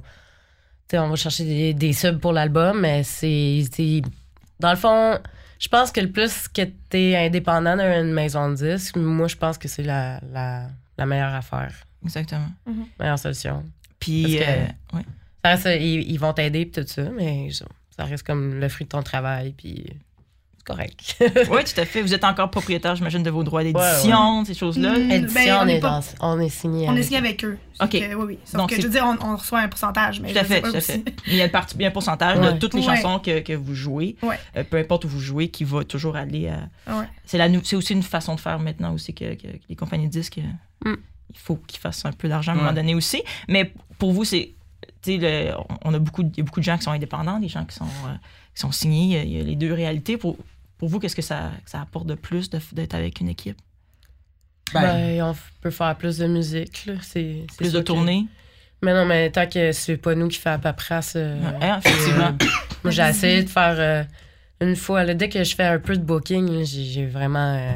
sais, 0.89 0.97
on 0.99 1.09
va 1.09 1.15
chercher 1.15 1.43
des, 1.43 1.73
des 1.73 1.93
subs 1.93 2.19
pour 2.19 2.33
l'album, 2.33 2.79
mais 2.81 3.03
c'est. 3.03 3.63
Dans 4.59 4.69
le 4.71 4.75
fond, 4.77 5.19
je 5.59 5.67
pense 5.67 5.91
que 5.91 5.99
le 6.01 6.11
plus 6.11 6.47
que 6.47 6.61
t'es 6.89 7.15
indépendant 7.15 7.75
d'une 7.75 8.13
maison 8.13 8.49
de 8.49 8.55
disques, 8.55 8.95
moi, 8.95 9.27
je 9.27 9.35
pense 9.35 9.57
que 9.57 9.67
c'est 9.67 9.83
la, 9.83 10.19
la, 10.31 10.67
la 10.97 11.05
meilleure 11.05 11.33
affaire, 11.33 11.73
Exactement. 12.03 12.47
la 12.65 12.73
meilleure 12.99 13.19
solution. 13.19 13.63
Puis, 13.99 14.37
Parce 14.37 14.45
que- 14.45 14.51
euh, 14.51 14.97
ouais. 14.97 15.05
Ça 15.45 15.51
reste, 15.51 15.81
ils, 15.81 16.11
ils 16.11 16.17
vont 16.19 16.33
t'aider 16.33 16.65
pis 16.65 16.81
tout 16.81 16.87
ça, 16.87 17.03
mais 17.03 17.49
ça, 17.51 18.03
reste 18.03 18.25
comme 18.25 18.59
le 18.59 18.67
fruit 18.69 18.85
de 18.85 18.89
ton 18.89 19.01
travail, 19.03 19.53
puis 19.57 19.85
correct. 20.67 21.15
oui, 21.21 21.63
tout 21.63 21.79
à 21.81 21.85
fait. 21.85 22.01
Vous 22.01 22.13
êtes 22.13 22.23
encore 22.23 22.51
propriétaire, 22.51 22.95
j'imagine, 22.95 23.23
de 23.23 23.29
vos 23.29 23.43
droits 23.43 23.63
d'édition, 23.63 24.43
ces 24.45 24.53
choses-là. 24.53 24.99
Mm. 24.99 25.11
Édition, 25.11 25.33
Ben, 25.33 25.53
on 25.59 25.63
on, 25.63 25.67
est 25.67 25.77
est 25.77 25.79
pas- 25.79 26.01
dans- 26.19 26.27
on 26.27 26.39
est 26.39 26.49
signé. 26.49 26.87
On 26.89 26.91
est 26.91 26.95
avec 26.95 27.03
signé 27.05 27.17
eux. 27.19 27.23
avec 27.23 27.45
eux. 27.45 27.57
Ok. 27.79 27.91
Donc, 27.93 28.01
oui, 28.03 28.25
oui. 28.27 28.39
Sauf 28.45 28.57
Donc, 28.59 28.69
que, 28.69 28.75
je 28.75 28.81
veux 28.81 28.89
dire, 28.89 29.05
on, 29.05 29.25
on 29.25 29.35
reçoit 29.37 29.59
un 29.59 29.67
pourcentage, 29.67 30.19
mais 30.19 30.31
Tout 30.33 30.39
à 30.39 30.43
fait, 30.43 30.61
tout 30.61 30.75
à 30.75 30.81
fait. 30.81 31.03
il 31.27 31.35
y 31.35 31.41
a, 31.41 31.45
une 31.45 31.51
partie, 31.51 31.75
il 31.75 31.81
y 31.81 31.85
a 31.85 31.87
un 31.87 31.91
pourcentage 31.91 32.39
de 32.39 32.57
toutes 32.59 32.73
les 32.73 32.85
Ouais. 32.87 32.95
chansons 32.97 33.19
que, 33.19 33.39
que 33.39 33.53
vous 33.53 33.73
jouez, 33.75 34.15
Ouais. 34.21 34.37
euh, 34.57 34.63
peu 34.69 34.77
importe 34.77 35.05
où 35.05 35.07
vous 35.07 35.19
jouez, 35.21 35.47
qui 35.49 35.63
va 35.63 35.83
toujours 35.83 36.15
aller 36.15 36.49
à. 36.49 36.67
Ouais. 36.93 37.05
C'est, 37.25 37.37
la, 37.37 37.47
c'est 37.63 37.75
aussi 37.75 37.93
une 37.93 38.03
façon 38.03 38.35
de 38.35 38.39
faire 38.39 38.59
maintenant 38.59 38.93
aussi 38.93 39.13
que, 39.13 39.33
que- 39.35 39.47
que 39.47 39.57
les 39.69 39.75
compagnies 39.75 40.07
de 40.07 40.11
disques. 40.11 40.39
euh, 40.39 40.89
Mm. 40.91 40.95
Il 41.33 41.39
faut 41.39 41.55
qu'ils 41.67 41.79
fassent 41.79 42.05
un 42.05 42.11
peu 42.11 42.27
d'argent 42.29 42.51
à 42.51 42.55
un 42.55 42.57
moment 42.59 42.71
donné 42.73 42.93
aussi. 42.95 43.21
Mais 43.47 43.73
pour 43.99 44.11
vous, 44.13 44.23
c'est. 44.23 44.51
tu 45.01 45.13
sais, 45.13 45.17
le- 45.17 45.53
on 45.83 45.93
a 45.93 45.99
beaucoup, 45.99 46.21
y 46.23 46.41
a 46.41 46.43
beaucoup 46.43 46.59
de 46.59 46.65
gens 46.65 46.77
qui 46.77 46.83
sont 46.83 46.91
indépendants, 46.91 47.39
des 47.39 47.47
gens 47.49 47.65
qui 47.65 47.75
sont, 47.75 47.83
euh, 47.85 48.13
qui 48.55 48.61
sont 48.61 48.71
signés. 48.71 49.03
Il 49.05 49.11
y 49.11 49.17
a- 49.17 49.23
Il 49.23 49.31
y 49.37 49.41
a 49.41 49.43
les 49.43 49.55
deux 49.55 49.73
réalités. 49.73 50.17
Pour, 50.17 50.37
pour 50.77 50.89
vous, 50.89 50.99
qu'est-ce 50.99 51.15
que 51.15 51.21
ça, 51.21 51.51
ça 51.65 51.81
apporte 51.81 52.07
de 52.07 52.15
plus 52.15 52.49
d'être 52.49 52.93
avec 52.95 53.19
une 53.21 53.29
équipe? 53.29 53.57
Ben, 54.73 54.81
Ben, 54.81 55.21
on 55.23 55.35
peut 55.61 55.71
faire 55.71 55.95
plus 55.95 56.17
de 56.17 56.27
musique, 56.27 56.85
là. 56.85 56.93
Plus 57.57 57.71
de 57.73 57.79
que- 57.79 57.83
tournées? 57.83 58.25
Mais 58.83 58.93
non, 58.93 59.05
mais 59.05 59.31
tant 59.31 59.47
que 59.47 59.71
c'est 59.71 59.97
pas 59.97 60.13
nous 60.13 60.27
qui 60.27 60.37
fait 60.37 60.49
la 60.49 60.59
paperasse. 60.59 61.13
euh, 61.15 61.39
Ouais, 61.59 61.77
effectivement. 61.79 62.37
moi, 62.83 62.91
j'ai 62.91 63.01
essayé 63.07 63.43
de 63.43 63.49
faire 63.49 63.75
euh, 63.79 64.03
une 64.61 64.75
fois. 64.75 65.03
là, 65.03 65.13
dès 65.15 65.29
que 65.29 65.43
je 65.43 65.55
fais 65.55 65.63
un 65.65 65.79
peu 65.79 65.95
de 65.97 66.03
booking, 66.03 66.63
j'ai, 66.63 67.07
vraiment, 67.07 67.55
euh, 67.55 67.71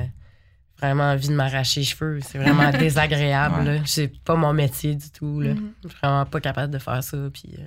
vraiment 0.80 1.06
envie 1.12 1.30
de 1.30 1.34
m'arracher 1.34 1.80
les 1.80 1.86
cheveux. 1.88 2.20
C'est 2.22 2.38
vraiment 2.38 2.70
désagréable. 2.78 3.68
Ouais. 3.68 3.82
C'est 3.86 4.12
pas 4.24 4.36
mon 4.36 4.54
métier 4.54 4.94
du 4.94 5.10
tout. 5.10 5.40
Là. 5.42 5.56
Mhm. 5.56 5.72
Je 5.84 5.90
suis 5.90 5.98
vraiment 6.04 6.26
pas 6.28 6.40
capable 6.40 6.72
de 6.72 6.78
faire 6.80 7.04
ça. 7.04 7.18
Puis, 7.34 7.50
euh, 7.58 7.64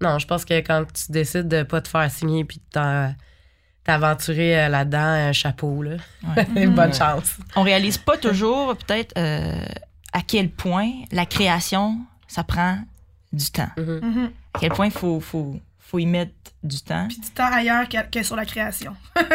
Non, 0.00 0.18
je 0.20 0.26
pense 0.28 0.44
que 0.44 0.54
quand 0.60 0.84
tu 0.92 1.10
décides 1.10 1.48
de 1.48 1.62
pas 1.64 1.80
te 1.80 1.88
faire 1.88 2.08
signer 2.12 2.44
puis 2.44 2.58
de 2.58 2.64
t'en- 2.70 3.14
t'aventurer 3.86 4.58
euh, 4.64 4.68
là-dedans, 4.68 4.98
un 4.98 5.32
chapeau, 5.32 5.82
là. 5.82 5.96
Ouais. 6.36 6.44
Bonne 6.66 6.88
Ouais. 6.88 6.92
chance. 6.92 7.36
on 7.54 7.62
réalise 7.62 7.98
pas 7.98 8.16
toujours 8.16 8.76
peut-être 8.76 9.12
euh, 9.16 9.64
à 10.12 10.20
quel 10.26 10.50
point 10.50 10.90
la 11.12 11.24
création, 11.26 11.98
ça 12.26 12.42
prend 12.44 12.78
du 13.32 13.50
temps. 13.50 13.70
Mhm. 13.76 14.00
Mhm. 14.02 14.30
À 14.54 14.58
quel 14.58 14.70
point 14.72 14.86
il 14.86 14.92
faut, 14.92 15.20
faut, 15.20 15.60
faut 15.78 15.98
y 15.98 16.06
mettre 16.06 16.32
du 16.62 16.80
temps. 16.80 17.06
Puis 17.08 17.18
du 17.20 17.30
temps 17.30 17.50
ailleurs 17.52 17.88
que, 17.88 17.98
que 18.10 18.22
sur 18.24 18.34
la 18.34 18.44
création. 18.44 18.96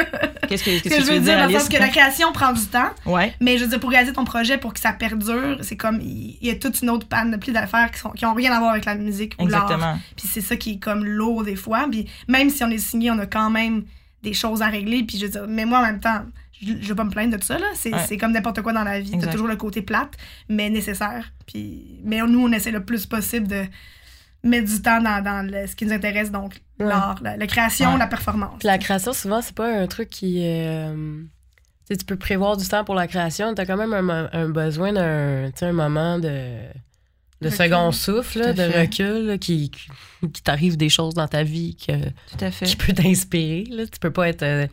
Qu'est-ce 0.50 0.66
que, 0.66 0.80
qu'est-ce 0.82 0.84
Ce 0.84 0.84
que 0.84 0.90
que 0.90 0.96
tu 0.96 1.02
je 1.02 1.14
veux 1.14 1.20
dire, 1.20 1.36
dire, 1.36 1.38
dans 1.48 1.54
le 1.54 1.60
sens 1.60 1.70
que 1.70 1.78
la 1.78 1.88
création 1.88 2.34
prend 2.34 2.52
du 2.52 2.66
temps, 2.66 2.90
Ouais, 3.06 3.34
mais 3.40 3.58
je 3.58 3.64
veux 3.64 3.70
dire, 3.70 3.80
pour 3.80 3.90
réaliser 3.90 4.12
ton 4.12 4.26
projet, 4.26 4.58
pour 4.58 4.74
que 4.74 4.82
ça 4.82 4.92
perdure, 4.92 5.60
c'est 5.62 5.78
comme, 5.78 6.02
il 6.02 6.38
y 6.42 6.50
a 6.50 6.56
toute 6.56 6.82
une 6.82 6.90
autre 6.90 7.08
panoplie 7.08 7.54
d'affaires 7.54 7.90
qui, 7.92 8.00
sont, 8.00 8.10
qui 8.10 8.26
ont 8.26 8.34
rien 8.34 8.52
à 8.52 8.60
voir 8.60 8.72
avec 8.72 8.84
la 8.84 8.96
musique 8.96 9.36
ou 9.40 9.48
l'art. 9.48 9.64
exactement. 9.64 9.98
Puis 10.18 10.28
c'est 10.28 10.42
ça 10.42 10.58
qui 10.58 10.72
est 10.74 10.78
comme 10.80 11.06
lourd 11.06 11.44
des 11.46 11.56
fois. 11.56 11.88
Puis 11.90 12.10
même 12.28 12.50
si 12.50 12.64
on 12.66 12.70
est 12.70 12.80
signé, 12.80 13.12
on 13.12 13.20
a 13.20 13.28
quand 13.28 13.50
même 13.50 13.86
des 14.24 14.34
choses 14.34 14.62
à 14.62 14.68
régler. 14.68 15.04
Puis 15.04 15.18
je 15.18 15.26
veux 15.26 15.32
dire, 15.32 15.46
mais 15.48 15.66
moi 15.66 15.80
en 15.80 15.84
même 15.84 16.00
temps, 16.00 16.24
je, 16.62 16.74
je 16.80 16.88
veux 16.90 16.96
pas 16.96 17.04
me 17.04 17.10
plaindre 17.10 17.38
de 17.38 17.44
ça. 17.44 17.58
là. 17.58 17.68
C'est 17.74 17.94
Ouais. 17.94 18.06
c'est 18.08 18.18
comme 18.18 18.32
n'importe 18.32 18.62
quoi 18.62 18.74
dans 18.74 18.84
la 18.84 19.00
vie. 19.00 19.18
T'as 19.20 19.32
toujours 19.32 19.48
le 19.48 19.56
côté 19.56 19.82
plate, 19.82 20.16
mais 20.50 20.70
nécessaire. 20.70 21.32
Puis, 21.48 22.00
mais 22.04 22.20
nous, 22.22 22.40
on 22.48 22.52
essaie 22.52 22.72
le 22.72 22.84
plus 22.84 23.06
possible 23.06 23.48
de 23.48 23.64
mettre 24.44 24.68
du 24.72 24.82
temps 24.82 25.02
dans, 25.02 25.24
dans 25.24 25.46
le- 25.50 25.68
ce 25.68 25.76
qui 25.76 25.86
nous 25.86 25.94
intéresse, 25.94 26.32
donc 26.32 26.62
Ouais. 26.80 26.88
l'art, 26.88 27.20
la, 27.22 27.38
la 27.38 27.48
création, 27.48 27.94
Ouais. 27.94 28.00
la 28.00 28.08
performance. 28.08 28.58
Puis 28.60 28.68
la 28.68 28.78
création, 28.80 29.14
souvent, 29.14 29.42
c'est 29.42 29.54
pas 29.56 29.72
un 29.82 29.88
truc 29.88 30.10
qui. 30.10 30.40
euh, 30.44 31.22
tu 31.90 32.06
peux 32.06 32.16
prévoir 32.16 32.56
du 32.58 32.66
temps 32.68 32.84
pour 32.86 32.96
la 32.96 33.06
création. 33.08 33.54
Tu 33.54 33.62
as 33.62 33.66
quand 33.66 33.76
même 33.78 33.94
un, 33.94 34.30
un 34.32 34.50
besoin 34.50 34.94
d'un 34.94 35.52
un 35.62 35.72
moment 35.74 36.18
de, 36.20 36.58
de 37.42 37.48
Recul. 37.50 37.58
second 37.66 37.92
souffle, 37.92 38.54
de 38.54 38.80
recul, 38.80 39.26
là, 39.28 39.38
qui, 39.38 39.72
qui, 39.72 40.42
t'arrive 40.44 40.78
des 40.78 40.90
choses 40.90 41.14
dans 41.16 41.28
ta 41.28 41.44
vie 41.44 41.76
que, 41.76 41.94
Tout 42.06 42.46
à 42.46 42.52
fait. 42.52 42.66
qui 42.66 42.76
peut 42.76 42.94
t'inspirer. 42.94 43.66
là. 43.70 43.84
Tu 43.88 44.00
peux 44.00 44.12
pas 44.12 44.30
être 44.30 44.44
euh, 44.44 44.68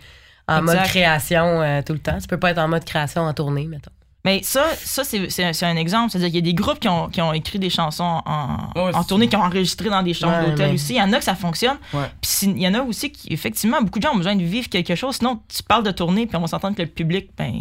en 0.46 0.60
Exact. 0.62 0.76
mode 0.78 0.86
création 0.88 1.62
euh, 1.62 1.80
tout 1.82 1.92
le 1.94 1.98
temps. 1.98 2.18
Tu 2.18 2.26
peux 2.28 2.38
pas 2.38 2.50
être 2.50 2.58
en 2.58 2.68
mode 2.68 2.84
création 2.84 3.22
en 3.22 3.32
tournée, 3.34 3.66
mettons. 3.66 3.90
Mais 4.24 4.40
ça, 4.42 4.64
ça 4.76 5.04
c'est, 5.04 5.30
c'est 5.30 5.44
un, 5.44 5.52
c'est 5.52 5.64
un 5.64 5.76
exemple. 5.76 6.10
C'est-à-dire 6.10 6.28
qu'il 6.28 6.36
y 6.36 6.48
a 6.48 6.52
des 6.52 6.54
groupes 6.54 6.80
qui 6.80 6.88
ont, 6.88 7.08
qui 7.08 7.20
ont 7.22 7.32
écrit 7.32 7.58
des 7.60 7.70
chansons 7.70 8.20
en, 8.26 8.56
Ouais, 8.74 8.94
en 8.94 9.02
c'est- 9.02 9.08
tournée, 9.08 9.28
qui 9.28 9.36
ont 9.36 9.42
enregistré 9.42 9.88
dans 9.88 10.02
des 10.02 10.12
chambres 10.12 10.36
Ouais, 10.38 10.50
d'hôtel 10.50 10.68
mais- 10.68 10.74
aussi. 10.74 10.94
Il 10.94 10.96
y 10.98 11.02
en 11.02 11.12
a 11.12 11.18
que 11.18 11.24
ça 11.24 11.36
fonctionne. 11.36 11.78
Ouais. 11.94 12.04
Puis 12.20 12.30
il 12.50 12.58
y 12.60 12.66
en 12.68 12.74
a 12.74 12.80
aussi 12.82 13.10
qui, 13.12 13.32
effectivement, 13.32 13.80
beaucoup 13.80 14.00
de 14.00 14.04
gens 14.04 14.12
ont 14.12 14.16
besoin 14.18 14.34
de 14.36 14.42
vivre 14.42 14.68
quelque 14.68 14.94
chose. 14.96 15.16
Sinon, 15.16 15.40
tu 15.48 15.62
parles 15.62 15.84
de 15.84 15.92
tournée, 15.92 16.26
puis 16.26 16.36
on 16.36 16.40
va 16.40 16.48
s'entendre 16.48 16.76
que 16.76 16.82
le 16.82 16.88
public, 16.88 17.30
ben, 17.38 17.52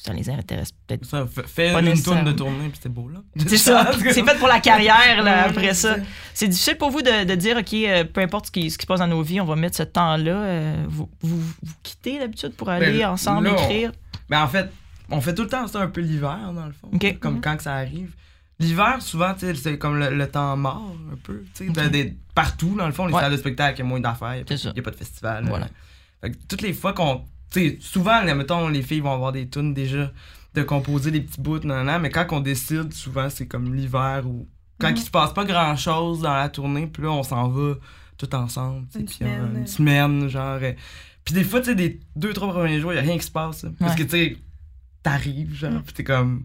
ça 0.00 0.12
les 0.12 0.30
intéresse 0.30 0.70
peut-être 0.86 1.04
Ça, 1.04 1.26
Pas 1.56 1.80
une 1.80 2.00
tourne 2.02 2.24
de 2.24 2.32
tournée, 2.32 2.68
puis 2.68 2.76
c'était 2.76 2.88
beau, 2.88 3.08
là. 3.08 3.18
C'est 3.48 3.56
ça. 3.58 3.90
C'est 3.98 4.22
fait 4.24 4.38
pour 4.38 4.48
la 4.48 4.60
carrière, 4.60 5.22
là, 5.24 5.46
après 5.48 5.74
ça. 5.74 5.96
c'est 5.96 6.02
C'est 6.34 6.48
difficile 6.48 6.76
pour 6.76 6.90
vous 6.90 7.02
de, 7.02 7.24
de 7.24 7.34
dire, 7.34 7.56
OK, 7.58 7.74
euh, 7.74 8.04
peu 8.04 8.20
importe 8.20 8.46
ce 8.46 8.50
qui, 8.52 8.70
ce 8.70 8.78
qui 8.78 8.82
se 8.82 8.86
passe 8.86 9.00
dans 9.00 9.08
nos 9.08 9.22
vies, 9.22 9.40
on 9.40 9.44
va 9.44 9.56
mettre 9.56 9.76
ce 9.76 9.82
temps-là. 9.82 10.30
euh, 10.32 10.84
vous, 10.88 11.10
vous, 11.20 11.36
vous 11.40 11.72
quittez 11.82 12.20
d'habitude 12.20 12.54
pour 12.54 12.68
aller 12.70 12.98
Ben, 13.00 13.06
ensemble 13.08 13.48
là, 13.48 13.54
on- 13.58 13.62
écrire? 13.64 13.90
Mais 14.30 14.36
en 14.36 14.46
fait, 14.48 14.70
on 15.10 15.20
fait 15.20 15.34
tout 15.34 15.42
le 15.42 15.48
temps 15.48 15.66
ça 15.66 15.80
un 15.80 15.88
peu 15.88 16.00
l'hiver, 16.00 16.52
dans 16.54 16.66
le 16.66 16.72
fond. 16.72 16.90
Comme 17.20 17.34
Mhm. 17.36 17.40
quand 17.40 17.56
que 17.56 17.62
ça 17.62 17.74
arrive. 17.74 18.14
L'hiver, 18.58 19.00
souvent, 19.00 19.34
c'est 19.38 19.78
comme 19.78 19.98
le, 19.98 20.10
le 20.14 20.28
temps 20.28 20.54
mort, 20.56 20.94
un 21.12 21.16
peu. 21.22 21.42
Des- 21.90 22.14
partout, 22.34 22.74
dans 22.76 22.86
le 22.86 22.92
fond, 22.92 23.06
les 23.06 23.14
Ouais. 23.14 23.20
salles 23.20 23.32
de 23.32 23.36
spectacle, 23.38 23.76
il 23.78 23.82
y 23.82 23.82
a 23.82 23.88
moins 23.88 24.00
d'affaires, 24.00 24.34
il 24.36 24.44
n'y 24.72 24.78
a 24.80 24.82
pas 24.82 24.90
de 24.90 24.96
festival. 24.96 25.44
Voilà. 25.48 25.68
Fait 26.20 26.30
que 26.30 26.36
toutes 26.48 26.62
les 26.62 26.72
fois 26.74 26.92
qu'on. 26.92 27.24
Souvent, 27.80 28.22
là, 28.22 28.34
mettons, 28.34 28.68
les 28.68 28.82
filles 28.82 29.00
vont 29.00 29.12
avoir 29.14 29.32
des 29.32 29.48
tunes 29.48 29.74
déjà 29.74 30.12
de 30.54 30.62
composer 30.62 31.10
des 31.10 31.20
petits 31.20 31.40
bouts, 31.40 31.60
nan, 31.64 31.86
nan, 31.86 32.00
mais 32.02 32.10
quand 32.10 32.26
on 32.32 32.40
décide, 32.40 32.92
souvent, 32.92 33.28
c'est 33.30 33.46
comme 33.46 33.74
l'hiver 33.74 34.22
ou. 34.26 34.46
Quand 34.78 34.90
Mhm. 34.90 34.96
il 34.96 35.02
se 35.02 35.10
passe 35.10 35.32
pas 35.34 35.44
grand 35.44 35.76
chose 35.76 36.20
dans 36.20 36.34
la 36.34 36.48
tournée, 36.48 36.86
puis 36.86 37.02
là, 37.02 37.10
on 37.10 37.22
s'en 37.22 37.48
va 37.48 37.74
tout 38.18 38.34
ensemble. 38.34 38.86
sais, 38.90 39.00
Une 39.00 39.06
puis 39.06 39.16
on- 39.20 39.24
semaine. 39.24 39.56
Une 39.56 39.66
semaine, 39.66 40.28
genre. 40.28 40.58
euh, 40.62 40.72
Puis 41.24 41.34
des 41.34 41.44
fois, 41.44 41.60
tu 41.60 41.66
sais, 41.66 41.74
des 41.74 42.00
deux, 42.16 42.32
trois 42.32 42.50
premiers 42.52 42.80
jours, 42.80 42.92
il 42.92 42.98
a 42.98 43.02
rien 43.02 43.16
qui 43.18 43.24
se 43.26 43.30
passe. 43.30 43.64
Parce 43.78 43.94
que, 43.94 44.02
tu 44.02 44.08
sais, 44.10 44.36
t'arrives, 45.02 45.54
genre, 45.54 45.72
Mm. 45.72 45.82
puis 45.82 45.94
t'es 45.94 46.04
comme. 46.04 46.44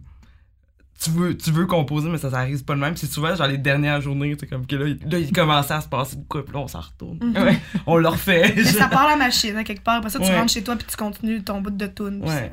Tu 1.02 1.10
veux, 1.10 1.36
tu 1.36 1.52
veux 1.52 1.65
composer, 1.65 2.08
mais 2.08 2.18
ça 2.18 2.32
s'arrive 2.32 2.63
pas 2.63 2.74
de 2.74 2.80
même. 2.80 2.96
C'est 2.96 3.12
souvent, 3.12 3.36
genre, 3.36 3.48
les 3.48 3.58
dernières 3.58 4.00
journées, 4.00 4.34
tu 4.38 4.39
sais, 4.41 4.48
comme 4.48 4.65
que 4.65 4.78
là, 4.78 4.88
il- 4.88 5.10
là, 5.12 5.20
il 5.20 5.30
commençait 5.34 5.74
à 5.74 5.82
se 5.82 5.89
passer 5.89 6.15
de 6.15 6.24
quoi, 6.24 6.46
puis 6.46 6.54
là, 6.54 6.62
on 6.62 6.68
s'en 6.70 6.80
retourne. 6.80 7.20
Mhm. 7.22 7.36
Ouais. 7.44 7.60
On 7.86 7.98
le 7.98 8.08
refait. 8.08 8.54
Mais 8.56 8.63
ça 8.63 8.88
part 8.88 9.06
la 9.10 9.18
machine, 9.18 9.58
hein, 9.58 9.63
quelque 9.65 9.84
part. 9.84 9.96
Après 9.98 10.10
ça, 10.10 10.20
tu 10.20 10.26
Ouais. 10.26 10.39
rentres 10.39 10.54
chez 10.54 10.63
toi 10.63 10.78
puis 10.78 10.88
tu 10.89 10.96
continues 10.96 11.44
ton 11.44 11.60
bout 11.62 11.72
de 11.72 11.86
tune. 11.88 12.22
puis 12.22 12.30
Ouais. 12.30 12.52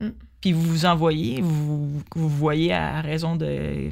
ça- 0.00 0.06
Puis 0.40 0.52
vous 0.52 0.62
vous 0.62 0.86
envoyez, 0.86 1.40
vous 1.42 2.02
vous 2.16 2.28
voyez 2.28 2.72
à 2.72 3.00
raison 3.02 3.36
de 3.36 3.90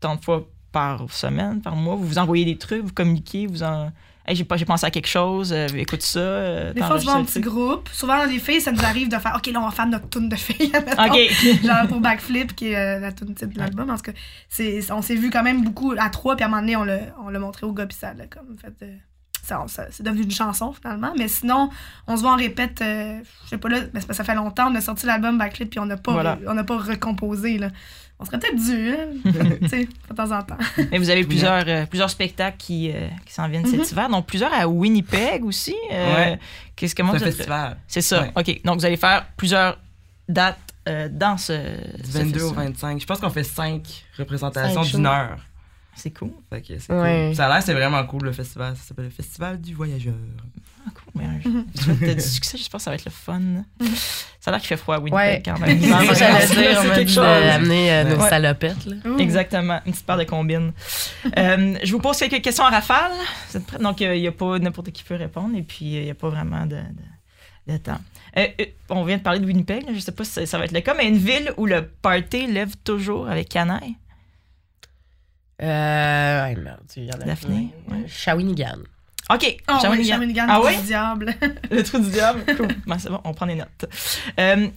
tant 0.00 0.16
de 0.16 0.20
fois 0.24 0.48
par 0.72 1.08
semaine, 1.12 1.60
par 1.62 1.76
mois, 1.76 1.94
vous 1.94 2.04
vous 2.06 2.18
envoyez 2.18 2.44
des 2.46 2.56
trucs, 2.58 2.82
vous 2.82 2.92
communiquez, 2.92 3.46
vous 3.46 3.62
en. 3.62 3.92
Hey, 4.26 4.34
j'ai, 4.36 4.44
pensé 4.44 4.86
à 4.86 4.90
quelque 4.90 5.06
chose, 5.06 5.52
euh, 5.52 5.66
écoute 5.76 6.00
ça. 6.00 6.18
euh, 6.18 6.72
Des 6.72 6.80
fois, 6.80 6.96
voit 6.96 7.14
en 7.16 7.24
petit 7.24 7.40
groupe. 7.40 7.88
Souvent, 7.92 8.24
les 8.24 8.38
filles, 8.38 8.60
ça 8.62 8.72
nous 8.72 8.82
arrive 8.82 9.08
de 9.10 9.18
faire 9.18 9.34
OK, 9.36 9.46
là, 9.48 9.60
on 9.60 9.66
va 9.66 9.70
faire 9.70 9.86
notre 9.86 10.08
tune 10.08 10.30
de 10.30 10.36
filles. 10.36 10.72
OK. 10.98 11.62
Genre 11.64 11.86
pour 11.88 12.00
Backflip, 12.00 12.54
qui 12.56 12.68
est 12.72 12.76
euh, 12.76 13.00
la 13.00 13.12
tune 13.12 13.34
titre 13.34 13.52
de 13.52 13.58
l'album. 13.58 13.86
Parce 13.86 14.00
que 14.00 14.12
c'est, 14.48 14.80
on 14.92 15.02
s'est 15.02 15.14
vu 15.16 15.28
quand 15.30 15.42
même 15.42 15.62
beaucoup 15.62 15.92
à 15.98 16.08
trois, 16.08 16.36
puis 16.36 16.44
à 16.44 16.46
un 16.46 16.50
moment 16.50 16.62
donné, 16.62 16.74
on 16.76 16.84
l'a, 16.84 16.98
on 17.22 17.28
l'a 17.28 17.38
montré 17.38 17.66
au 17.66 17.72
gars, 17.72 17.84
puis 17.86 17.98
ça 18.00 18.14
l'a 18.14 18.26
comme 18.26 18.56
fait. 18.58 18.72
ça, 19.42 19.62
ça- 19.68 19.88
c'est 19.90 20.02
devenu 20.02 20.22
une 20.22 20.30
chanson 20.30 20.72
finalement. 20.72 21.12
Mais 21.18 21.28
sinon, 21.28 21.68
on 22.06 22.16
se 22.16 22.22
voit 22.22 22.32
en 22.32 22.36
répète, 22.36 22.78
je 22.80 23.48
sais 23.50 23.58
pas 23.58 23.68
là, 23.68 23.80
mais 23.92 24.00
c'est 24.00 24.06
parce 24.06 24.06
que 24.06 24.14
ça 24.14 24.24
fait 24.24 24.34
longtemps, 24.34 24.70
on 24.72 24.74
a 24.74 24.80
sorti 24.80 25.04
l'album 25.04 25.36
Backflip, 25.36 25.68
puis 25.68 25.80
on 25.80 25.86
n'a 25.86 25.98
pas, 25.98 26.12
Voilà. 26.12 26.38
on 26.46 26.54
n'a 26.54 26.64
pas 26.64 26.78
recomposé. 26.78 27.58
Là. 27.58 27.68
On 28.20 28.24
serait 28.24 28.38
peut-être 28.38 28.56
dû, 28.56 28.90
hein? 28.92 29.08
tu 29.62 29.68
sais, 29.68 29.84
de 29.86 30.14
temps 30.14 30.30
en 30.30 30.42
temps. 30.42 30.56
Mais 30.92 30.98
vous 30.98 31.10
avez 31.10 31.24
plusieurs, 31.24 31.64
euh, 31.66 31.84
plusieurs 31.86 32.08
spectacles 32.10 32.56
qui, 32.58 32.90
euh, 32.90 33.08
qui 33.26 33.32
s'en 33.34 33.48
viennent 33.48 33.66
cet 33.66 33.90
hiver, 33.90 34.08
donc 34.08 34.26
plusieurs 34.26 34.52
à 34.54 34.66
Winnipeg 34.68 35.44
aussi. 35.44 35.74
Euh, 35.92 36.14
Ouais. 36.14 36.38
Qu'est-ce 36.76 36.94
C'est 36.96 37.02
un 37.02 37.06
vous 37.06 37.16
êtes- 37.16 37.24
festival. 37.34 37.76
C'est 37.88 38.00
ça. 38.02 38.22
Ouais. 38.22 38.32
OK. 38.36 38.60
Donc 38.64 38.78
vous 38.78 38.84
allez 38.86 38.96
faire 38.96 39.26
plusieurs 39.36 39.78
dates 40.28 40.58
euh, 40.88 41.08
dans 41.10 41.36
ce, 41.36 41.52
Du 42.02 42.10
ce 42.10 42.18
22 42.18 42.42
au 42.42 42.48
festival. 42.48 42.66
25. 42.68 43.00
Je 43.00 43.06
pense 43.06 43.18
qu'on 43.20 43.30
fait 43.30 43.44
5 43.44 44.04
représentations 44.18 44.82
Cinq 44.84 44.90
d'une 44.96 45.06
heure. 45.06 45.38
C'est 45.96 46.10
cool. 46.10 46.30
Fait 46.50 46.60
que 46.62 46.78
c'est 46.78 46.92
Ouais. 46.92 47.26
cool. 47.28 47.36
Ça 47.36 47.46
a 47.46 47.48
l'air, 47.54 47.62
c'est 47.62 47.72
vraiment 47.74 48.04
cool 48.06 48.24
le 48.24 48.32
festival. 48.32 48.76
Ça 48.76 48.82
s'appelle 48.82 49.04
le 49.06 49.10
Festival 49.10 49.60
du 49.60 49.74
Voyageur. 49.74 50.14
Ah, 50.86 50.90
cool. 50.92 51.22
Mais, 51.22 51.40
je 51.42 51.48
je 51.80 51.82
souhaite 51.96 52.16
du 52.16 52.20
succès. 52.22 52.58
J'espère 52.58 52.78
que 52.78 52.84
ça 52.84 52.90
va 52.90 52.96
être 52.96 53.04
le 53.04 53.10
fun. 53.12 53.40
Ça 54.44 54.50
a 54.50 54.52
l'air 54.52 54.60
qu'il 54.60 54.68
fait 54.68 54.76
froid 54.76 54.96
à 54.96 54.98
Winnipeg 54.98 55.16
Ouais. 55.16 55.42
quand 55.42 55.58
même. 55.58 55.80
J'allais 56.14 56.46
C'est 56.46 56.54
dire, 56.54 56.78
on 56.84 56.94
quelque 56.94 57.08
chose. 57.10 57.24
d'amener 57.24 57.90
euh, 57.90 58.04
nos 58.04 58.22
Ouais. 58.22 58.28
salopettes. 58.28 58.84
Là. 58.84 58.96
Ouh. 59.06 59.18
Exactement, 59.18 59.80
une 59.86 59.92
petite 59.92 60.04
paire 60.04 60.18
de 60.18 60.24
combines. 60.24 60.72
Euh, 61.38 61.78
je 61.82 61.90
vous 61.90 61.98
pose 61.98 62.18
quelques 62.18 62.42
questions 62.42 62.64
en 62.64 62.68
rafale. 62.68 63.12
Vous 63.48 63.56
êtes 63.56 63.64
prêts? 63.66 63.78
Donc, 63.78 64.02
il 64.02 64.10
n'y 64.20 64.26
a 64.28 64.32
pas 64.32 64.58
n'importe 64.58 64.90
qui 64.90 65.02
peut 65.02 65.14
répondre 65.14 65.56
et 65.56 65.62
puis 65.62 65.86
il 65.94 66.02
n'y 66.04 66.10
a 66.10 66.14
pas 66.14 66.28
vraiment 66.28 66.66
de, 66.66 66.76
de- 66.76 67.72
de 67.72 67.78
temps. 67.78 68.00
Euh, 68.36 68.46
euh, 68.60 68.64
on 68.90 69.02
vient 69.04 69.16
de 69.16 69.22
parler 69.22 69.38
de 69.40 69.46
Winnipeg, 69.46 69.80
là. 69.84 69.88
je 69.92 69.94
ne 69.94 70.00
sais 70.00 70.12
pas 70.12 70.24
si 70.24 70.32
ça, 70.32 70.44
ça 70.44 70.58
va 70.58 70.66
être 70.66 70.72
le 70.72 70.80
cas, 70.82 70.92
mais 70.94 71.08
une 71.08 71.16
ville 71.16 71.50
où 71.56 71.64
le 71.64 71.86
party 71.86 72.46
lève 72.46 72.74
toujours 72.84 73.26
avec 73.30 73.48
canaille? 73.48 73.94
Euh, 75.62 76.44
ouais, 76.44 76.56
merde, 76.56 76.80
il 76.96 77.04
y 77.04 77.10
en 77.10 77.14
a 77.20 77.24
Daphné, 77.24 77.68
ouais. 77.90 78.04
Shawinigan. 78.08 78.80
OK. 79.30 79.56
Oh, 79.68 79.72
Shawinigan. 79.80 79.90
oui, 79.96 80.04
Shawinigan, 80.08 80.46
Ah 80.48 80.58
le 80.58 80.66
oui? 80.66 80.76
diable. 80.82 81.34
Le 81.70 81.82
trou 81.82 81.98
du 81.98 82.10
diable. 82.10 82.44
Cool. 82.56 82.68
Ben, 82.86 82.98
c'est 82.98 83.08
bon, 83.08 83.20
on 83.24 83.32
prend 83.32 83.46
des 83.46 83.54
notes. 83.54 83.86
Euh, 84.38 84.68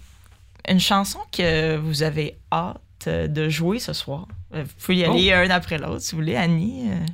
une 0.70 0.80
chanson 0.80 1.20
que 1.32 1.76
vous 1.78 2.04
avez 2.04 2.38
hâte 2.52 3.10
de 3.10 3.50
jouer 3.50 3.80
ce 3.80 3.94
soir. 3.94 4.28
Euh, 4.56 4.64
Vous 4.64 4.74
pouvez 4.86 4.98
y 4.98 5.04
aller 5.06 5.34
un 5.34 5.50
après 5.50 5.78
l'autre, 5.78 6.02
si 6.02 6.12
vous 6.16 6.22
voulez. 6.22 6.36
Annie. 6.36 6.90
euh. 6.92 7.06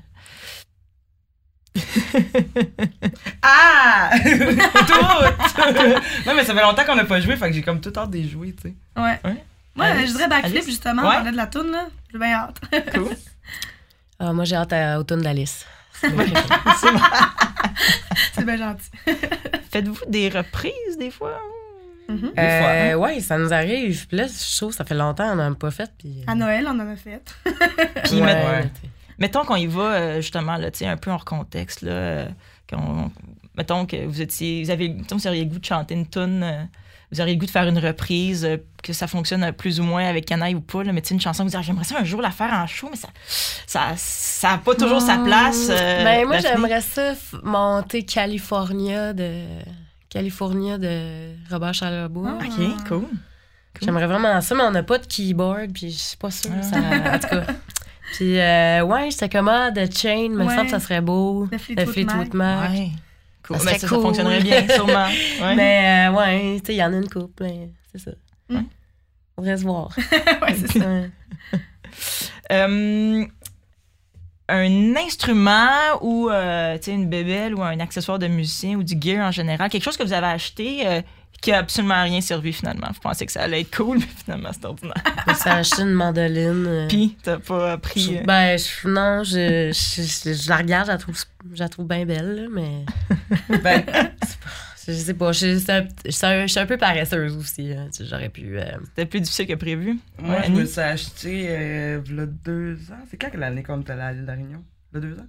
Ah! 3.41 4.11
Toutes! 4.23 4.25
non, 6.25 6.35
mais 6.35 6.43
ça 6.45 6.53
fait 6.53 6.61
longtemps 6.61 6.85
qu'on 6.85 6.95
n'a 6.95 7.05
pas 7.05 7.19
joué, 7.19 7.35
fait 7.35 7.49
que 7.49 7.53
j'ai 7.55 7.63
comme 7.63 7.81
tout 7.81 7.91
hâte 7.97 8.11
d'y 8.11 8.29
jouer, 8.29 8.53
tu 8.53 8.69
sais. 8.69 8.75
Ouais. 8.95 9.19
Ouais. 9.25 9.43
Moi, 9.75 9.85
Alice? 9.87 10.11
je 10.11 10.15
dirais 10.17 10.27
backflip, 10.29 10.53
Alice? 10.55 10.65
justement. 10.67 11.01
Ouais. 11.01 11.07
On 11.09 11.13
parlait 11.13 11.31
de 11.31 11.37
la 11.37 11.47
toune, 11.47 11.71
là. 11.71 11.87
J'ai 12.11 12.19
bien 12.19 12.33
hâte. 12.33 12.61
Cool. 12.93 13.09
Ah, 14.19 14.33
moi, 14.33 14.45
j'ai 14.45 14.55
hâte 14.55 14.71
à- 14.73 14.99
au 14.99 15.03
tune 15.03 15.21
d'Alice. 15.21 15.65
C'est 18.33 18.45
bien 18.45 18.57
gentil. 18.57 18.89
Faites-vous 19.71 20.05
des 20.07 20.29
reprises 20.29 20.97
des 20.99 21.11
fois? 21.11 21.39
Mhm. 22.09 22.31
Euh, 22.37 22.95
ouais, 22.95 23.19
ça 23.21 23.37
nous 23.37 23.53
arrive. 23.53 24.07
Puis 24.07 24.17
là, 24.17 24.25
je 24.27 24.57
trouve 24.57 24.69
que 24.71 24.75
ça 24.75 24.85
fait 24.85 24.95
longtemps 24.95 25.29
qu'on 25.29 25.35
n'en 25.35 25.51
a 25.53 25.55
pas 25.55 25.71
fait. 25.71 25.89
Puis, 25.97 26.19
euh, 26.27 26.31
À 26.31 26.35
Noël, 26.35 26.65
on 26.67 26.71
en 26.79 26.91
a 26.91 26.95
fait. 26.95 27.33
Puis 28.03 28.15
ouais, 28.15 28.21
met- 28.21 28.33
ouais. 28.33 28.61
t'sais. 28.73 28.89
mettons 29.17 29.45
qu'on 29.45 29.55
y 29.55 29.67
va 29.67 29.81
euh, 29.93 30.15
justement 30.21 30.57
là, 30.57 30.69
tu 30.71 30.79
sais, 30.79 30.87
un 30.87 30.97
peu 30.97 31.11
hors 31.11 31.25
contexte. 31.25 31.81
Là, 31.81 32.27
mettons 33.57 33.85
que 33.85 34.05
vous 34.05 34.21
étiez. 34.21 34.63
Vous 34.63 34.69
avez, 34.71 34.89
mettons, 34.89 35.15
vous 35.17 35.27
auriez 35.27 35.45
le 35.45 35.49
goût 35.49 35.59
de 35.59 35.65
chanter 35.65 35.93
une 35.95 36.07
tune. 36.09 36.67
Vous 37.13 37.21
auriez 37.21 37.35
le 37.35 37.39
goût 37.39 37.45
de 37.45 37.51
faire 37.51 37.67
une 37.67 37.79
reprise, 37.79 38.43
euh, 38.45 38.57
que 38.83 38.91
ça 38.93 39.07
fonctionne 39.07 39.43
euh, 39.43 39.51
plus 39.51 39.79
ou 39.79 39.83
moins 39.83 40.05
avec 40.05 40.25
Canaille 40.25 40.55
ou 40.55 40.61
pas, 40.61 40.83
là, 40.83 40.91
mais 40.91 41.01
tu 41.01 41.09
sais, 41.09 41.13
une 41.15 41.21
chanson 41.21 41.43
vous 41.43 41.49
dites, 41.49 41.59
Ah, 41.59 41.63
j'aimerais 41.63 41.83
ça 41.85 41.95
un 41.99 42.03
jour 42.03 42.21
la 42.21 42.31
faire 42.31 42.51
en 42.53 42.67
show, 42.67 42.87
mais 42.91 42.97
ça 42.97 43.07
ça, 43.67 43.81
ça 43.95 44.51
a 44.53 44.57
pas 44.57 44.75
toujours 44.75 45.01
sa 45.01 45.17
place. 45.19 45.67
euh, 45.69 46.03
ben, 46.03 46.25
moi, 46.27 46.39
j'aimerais 46.39 46.81
ça 46.81 47.13
monter 47.43 48.03
California 48.03 49.13
de 49.13 49.43
California 50.09 50.77
de 50.77 51.31
Robert 51.49 51.73
Charlebois. 51.73 52.37
Ah. 52.39 52.45
OK, 52.45 52.87
cool. 52.87 53.05
J'aimerais 53.81 54.05
vraiment 54.07 54.39
ça, 54.41 54.53
mais 54.55 54.63
on 54.63 54.71
n'a 54.71 54.83
pas 54.83 54.97
de 54.99 55.05
keyboard, 55.07 55.71
puis 55.73 55.89
je 55.91 55.97
suis 55.97 56.17
pas 56.17 56.29
sûre. 56.31 56.51
Ah. 56.55 56.61
Ça, 56.63 56.77
en 56.77 57.19
tout 57.19 57.27
cas. 57.27 57.53
Puis, 58.13 58.39
euh, 58.39 58.83
ouais, 58.83 59.09
j'étais 59.09 59.27
comme, 59.29 59.47
ah, 59.49 59.71
The 59.71 59.91
Chain, 59.97 60.29
me 60.29 60.43
Ouais. 60.45 60.53
semble 60.55 60.65
que 60.65 60.71
ça 60.71 60.79
serait 60.79 61.01
beau. 61.01 61.47
Le 61.51 61.57
Fleetwood 61.57 61.85
Le 61.87 61.91
Fleetwood 61.91 62.33
Mac. 62.35 62.69
Ouais. 62.71 62.89
Cool. 63.45 63.57
Ça 63.59 63.65
Ben, 63.65 63.71
ça, 63.73 63.79
ça 63.79 63.87
cool. 63.87 64.01
fonctionnerait 64.01 64.41
bien, 64.41 64.67
sûrement. 64.67 65.07
Ouais. 65.41 65.55
Mais, 65.55 66.07
euh, 66.09 66.13
ouais, 66.13 66.59
tu 66.59 66.67
sais, 66.67 66.73
il 66.75 66.77
y 66.77 66.83
en 66.83 66.93
a 66.93 66.97
une 66.97 67.09
couple, 67.09 67.43
mais 67.43 67.69
c'est 67.91 67.99
ça. 67.99 68.11
Mm. 68.49 68.61
Faudrait 69.35 69.57
se 69.57 69.63
voir. 69.63 69.89
ouais, 70.41 70.55
c'est 70.55 70.79
ça. 70.79 70.85
Euh, 72.51 73.25
un 74.49 74.95
instrument 74.97 75.69
ou 76.01 76.29
euh, 76.29 76.77
une 76.87 77.07
bébelle 77.07 77.55
ou 77.55 77.63
un 77.63 77.79
accessoire 77.79 78.19
de 78.19 78.27
musicien 78.27 78.75
ou 78.75 78.83
du 78.83 78.95
gear 78.99 79.25
en 79.25 79.31
général, 79.31 79.69
quelque 79.69 79.83
chose 79.83 79.95
que 79.97 80.03
vous 80.03 80.13
avez 80.13 80.27
acheté 80.27 80.85
euh, 80.87 81.01
qui 81.43 81.51
a 81.51 81.59
absolument 81.59 82.01
rien 82.03 82.21
servi 82.21 82.53
finalement. 82.53 82.87
Vous 82.93 82.99
pensez 83.01 83.25
que 83.25 83.31
ça 83.31 83.43
allait 83.43 83.61
être 83.61 83.75
cool, 83.75 83.97
mais 83.99 84.05
finalement 84.23 84.49
c'est 84.53 84.65
ordinaire. 84.65 84.93
Je 85.25 85.29
me 85.31 85.35
suis 85.35 85.49
acheté 85.49 85.81
une 85.83 85.93
mandoline. 85.93 86.65
euh, 86.67 86.87
Puis 86.87 87.17
t'as 87.21 87.37
pas 87.37 87.77
pris. 87.77 87.99
je- 88.01 88.13
euh, 88.13 88.23
ben, 88.25 88.57
je- 88.57 88.87
non, 88.87 89.23
je, 89.23 89.71
je, 89.71 90.01
je- 90.01 90.33
je 90.33 90.49
la 90.49 90.57
regarde, 90.57 90.87
je 90.87 90.91
la 90.93 90.97
trouve, 90.97 91.17
je 91.53 91.59
la 91.59 91.69
trouve 91.69 91.87
bien 91.87 92.05
belle, 92.05 92.35
là, 92.35 92.47
mais 92.51 92.85
Ben, 93.61 93.83
je 94.87 94.93
sais 94.93 95.13
pas, 95.13 95.31
je, 95.31 95.45
un- 95.71 95.87
je 96.05 96.11
suis 96.11 96.25
un, 96.25 96.41
je 96.45 96.47
suis 96.51 96.59
un 96.59 96.65
peu 96.65 96.77
paresseuse 96.77 97.35
aussi. 97.37 97.71
hein, 97.73 97.87
tu 97.91 98.03
sais, 98.03 98.09
J'aurais 98.09 98.29
pu. 98.29 98.57
euh, 98.59 98.63
C'était 98.85 99.05
plus 99.05 99.21
difficile 99.21 99.47
que 99.47 99.53
prévu. 99.55 99.99
moi, 100.19 100.35
Ouais, 100.37 100.43
je 100.47 100.51
me 100.51 100.65
suis 100.65 100.79
acheté, 100.81 101.45
euh, 101.49 102.01
v'là 102.05 102.25
deux 102.25 102.75
ans. 102.91 103.03
C'est 103.09 103.17
quand 103.17 103.29
que 103.29 103.37
l'année 103.37 103.63
qu'on 103.63 103.81
était 103.81 103.91
allé 103.93 104.01
à 104.01 104.11
l'île 104.13 104.21
de 104.23 104.27
la 104.27 104.33
Réunion? 104.33 104.63
V'là 104.91 105.01
deux 105.01 105.19
ans? 105.19 105.27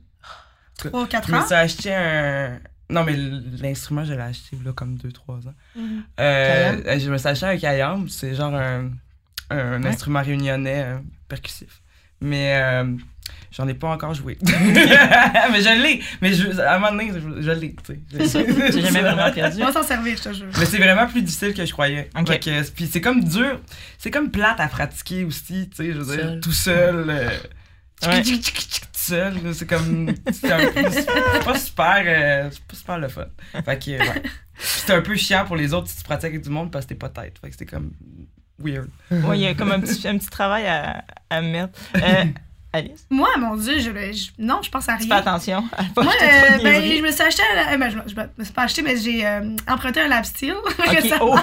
3 0.79 1.07
4 1.07 1.29
Je 1.29 1.33
me 1.33 1.39
ans? 1.39 1.47
suis 1.47 1.55
acheté 1.55 1.95
un. 1.95 2.59
Non, 2.91 3.03
mais 3.05 3.15
l'instrument, 3.63 4.05
je 4.05 4.13
l'ai 4.13 4.21
acheté 4.21 4.57
là 4.65 4.73
comme 4.73 4.97
2-3 4.97 5.49
ans. 5.49 5.55
Mhm. 5.77 6.03
Euh, 6.21 6.77
euh, 6.87 6.99
je 6.99 7.11
me 7.11 7.17
suis 7.19 7.29
acheté 7.29 7.47
un 7.47 7.57
kayam. 7.57 8.09
C'est 8.09 8.35
genre 8.35 8.55
un, 8.55 8.91
un 9.51 9.83
Ouais. 9.83 9.89
instrument 9.89 10.23
réunionnais 10.23 10.83
euh, 10.85 10.99
percussif. 11.29 11.81
Mais 12.21 12.55
euh, 12.63 12.85
j'en 13.51 13.67
ai 13.69 13.75
pas 13.75 13.89
encore 13.89 14.15
joué. 14.15 14.37
mais 14.43 15.63
je 15.63 15.83
l'ai. 15.83 16.01
Mais 16.23 16.33
je, 16.35 16.59
à 16.61 16.77
un 16.77 16.79
moment 16.79 16.93
donné, 16.93 17.11
je, 17.15 17.43
je 17.43 17.51
l'ai. 17.53 17.75
J'ai 18.73 18.81
jamais 18.83 19.01
vraiment 19.01 19.33
perdu. 19.33 19.59
On 19.63 19.67
va 19.67 19.73
s'en 19.73 19.83
servir, 19.83 20.17
je 20.19 20.23
te 20.23 20.33
jure. 20.35 20.47
Mais 20.59 20.67
c'est 20.67 20.79
vraiment 20.79 21.07
plus 21.07 21.23
difficile 21.23 21.55
que 21.55 21.65
je 21.65 21.73
croyais. 21.73 22.11
Ok. 22.19 22.29
Fait 22.29 22.39
que- 22.39 22.71
Puis 22.71 22.87
c'est 22.87 23.01
comme 23.01 23.25
dur. 23.25 23.61
C'est 23.99 24.11
comme 24.11 24.31
plate 24.31 24.61
à 24.61 24.69
pratiquer 24.69 25.25
aussi, 25.25 25.69
tu 25.71 25.77
sais. 25.77 25.93
Je 25.93 25.99
veux 25.99 26.17
dire, 26.17 26.25
Seul. 26.27 26.41
tout 26.41 26.53
seul. 26.53 27.11
euh, 27.11 27.29
Ouais. 28.07 28.23
C'est 29.07 29.67
comme. 29.67 30.15
C'est 30.33 31.45
pas 31.45 31.59
super. 31.59 32.03
euh, 32.07 32.51
pas 32.69 32.75
super 32.77 32.99
le 32.99 33.09
fun. 33.09 33.27
Fait 33.65 33.79
que, 33.79 33.91
ouais. 33.91 34.23
C'est 34.59 34.93
un 34.93 35.03
peu 35.03 35.17
chiant 35.17 35.45
pour 35.45 35.57
les 35.57 35.75
autres 35.75 35.89
si 35.89 35.97
tu 35.99 36.05
pratiques 36.05 36.31
avec 36.31 36.43
du 36.43 36.51
monde 36.51 36.71
parce 36.71 36.85
que 36.85 36.91
t'es 36.91 36.95
pas 36.95 37.09
tête. 37.09 37.39
Fait 37.41 37.51
que 37.51 37.57
c'est 37.59 37.67
comme. 37.67 37.93
Weird. 38.59 38.89
Ouais, 39.11 39.39
il 39.39 39.43
y 39.43 39.47
a 39.49 39.55
comme 39.55 39.73
un 39.73 39.81
petit, 39.81 40.07
un 40.07 40.17
petit 40.17 40.29
travail 40.31 40.67
à, 40.67 41.05
à 41.29 41.41
mettre. 41.41 41.79
Euh, 41.97 42.25
Alice, 42.75 43.07
Moi, 43.09 43.29
mon 43.39 43.57
Dieu, 43.57 43.79
je, 43.79 43.91
je- 44.13 44.31
non, 44.39 44.61
je 44.63 44.69
pense 44.71 44.89
à 44.89 44.95
tu 44.97 45.05
fais 45.07 45.15
rien. 45.15 45.17
attention 45.19 45.65
à 45.73 45.85
pas 45.95 46.03
Moi, 46.03 46.13
euh, 46.23 46.59
ben, 46.63 46.83
je 46.97 47.03
me 47.03 47.11
suis 47.13 47.23
acheté, 47.23 47.43
un- 47.71 47.79
ben, 47.79 47.89
je, 47.91 47.97
me- 47.97 48.03
je 48.09 48.15
me 48.39 48.45
suis 48.45 48.53
pas 48.53 48.63
acheté, 48.63 48.83
mais 48.83 48.97
j'ai 48.97 49.25
euh, 49.27 49.55
emprunté 49.69 50.01
un 50.01 50.09
lap 50.09 50.25
steel 50.27 50.55
Ok, 50.79 50.87
récemment. 50.87 51.35
oh, 51.37 51.39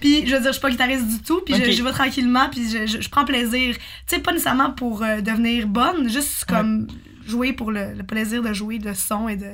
Puis, 0.00 0.26
je 0.26 0.34
veux 0.34 0.40
dire, 0.40 0.48
je 0.48 0.52
suis 0.52 0.60
pas 0.62 0.70
guitariste 0.70 1.06
du 1.08 1.20
tout, 1.22 1.40
puis 1.44 1.54
je- 1.56 1.70
je, 1.72 1.82
vais 1.82 1.90
tranquillement, 1.92 2.48
puis 2.48 2.70
je, 2.70 2.86
je- 2.86 3.00
je 3.00 3.08
prends 3.08 3.24
plaisir. 3.24 3.74
Tu 3.76 3.82
sais, 4.06 4.18
pas 4.20 4.30
nécessairement 4.32 4.70
pour 4.70 5.02
euh, 5.02 5.20
devenir 5.20 5.66
bonne, 5.66 6.08
juste 6.08 6.44
comme 6.44 6.86
jouer 7.26 7.52
pour 7.52 7.72
le, 7.72 7.92
le 7.94 8.02
plaisir 8.04 8.40
de 8.42 8.52
jouer, 8.52 8.78
de 8.78 8.94
son 8.94 9.28
et 9.28 9.36
de. 9.36 9.50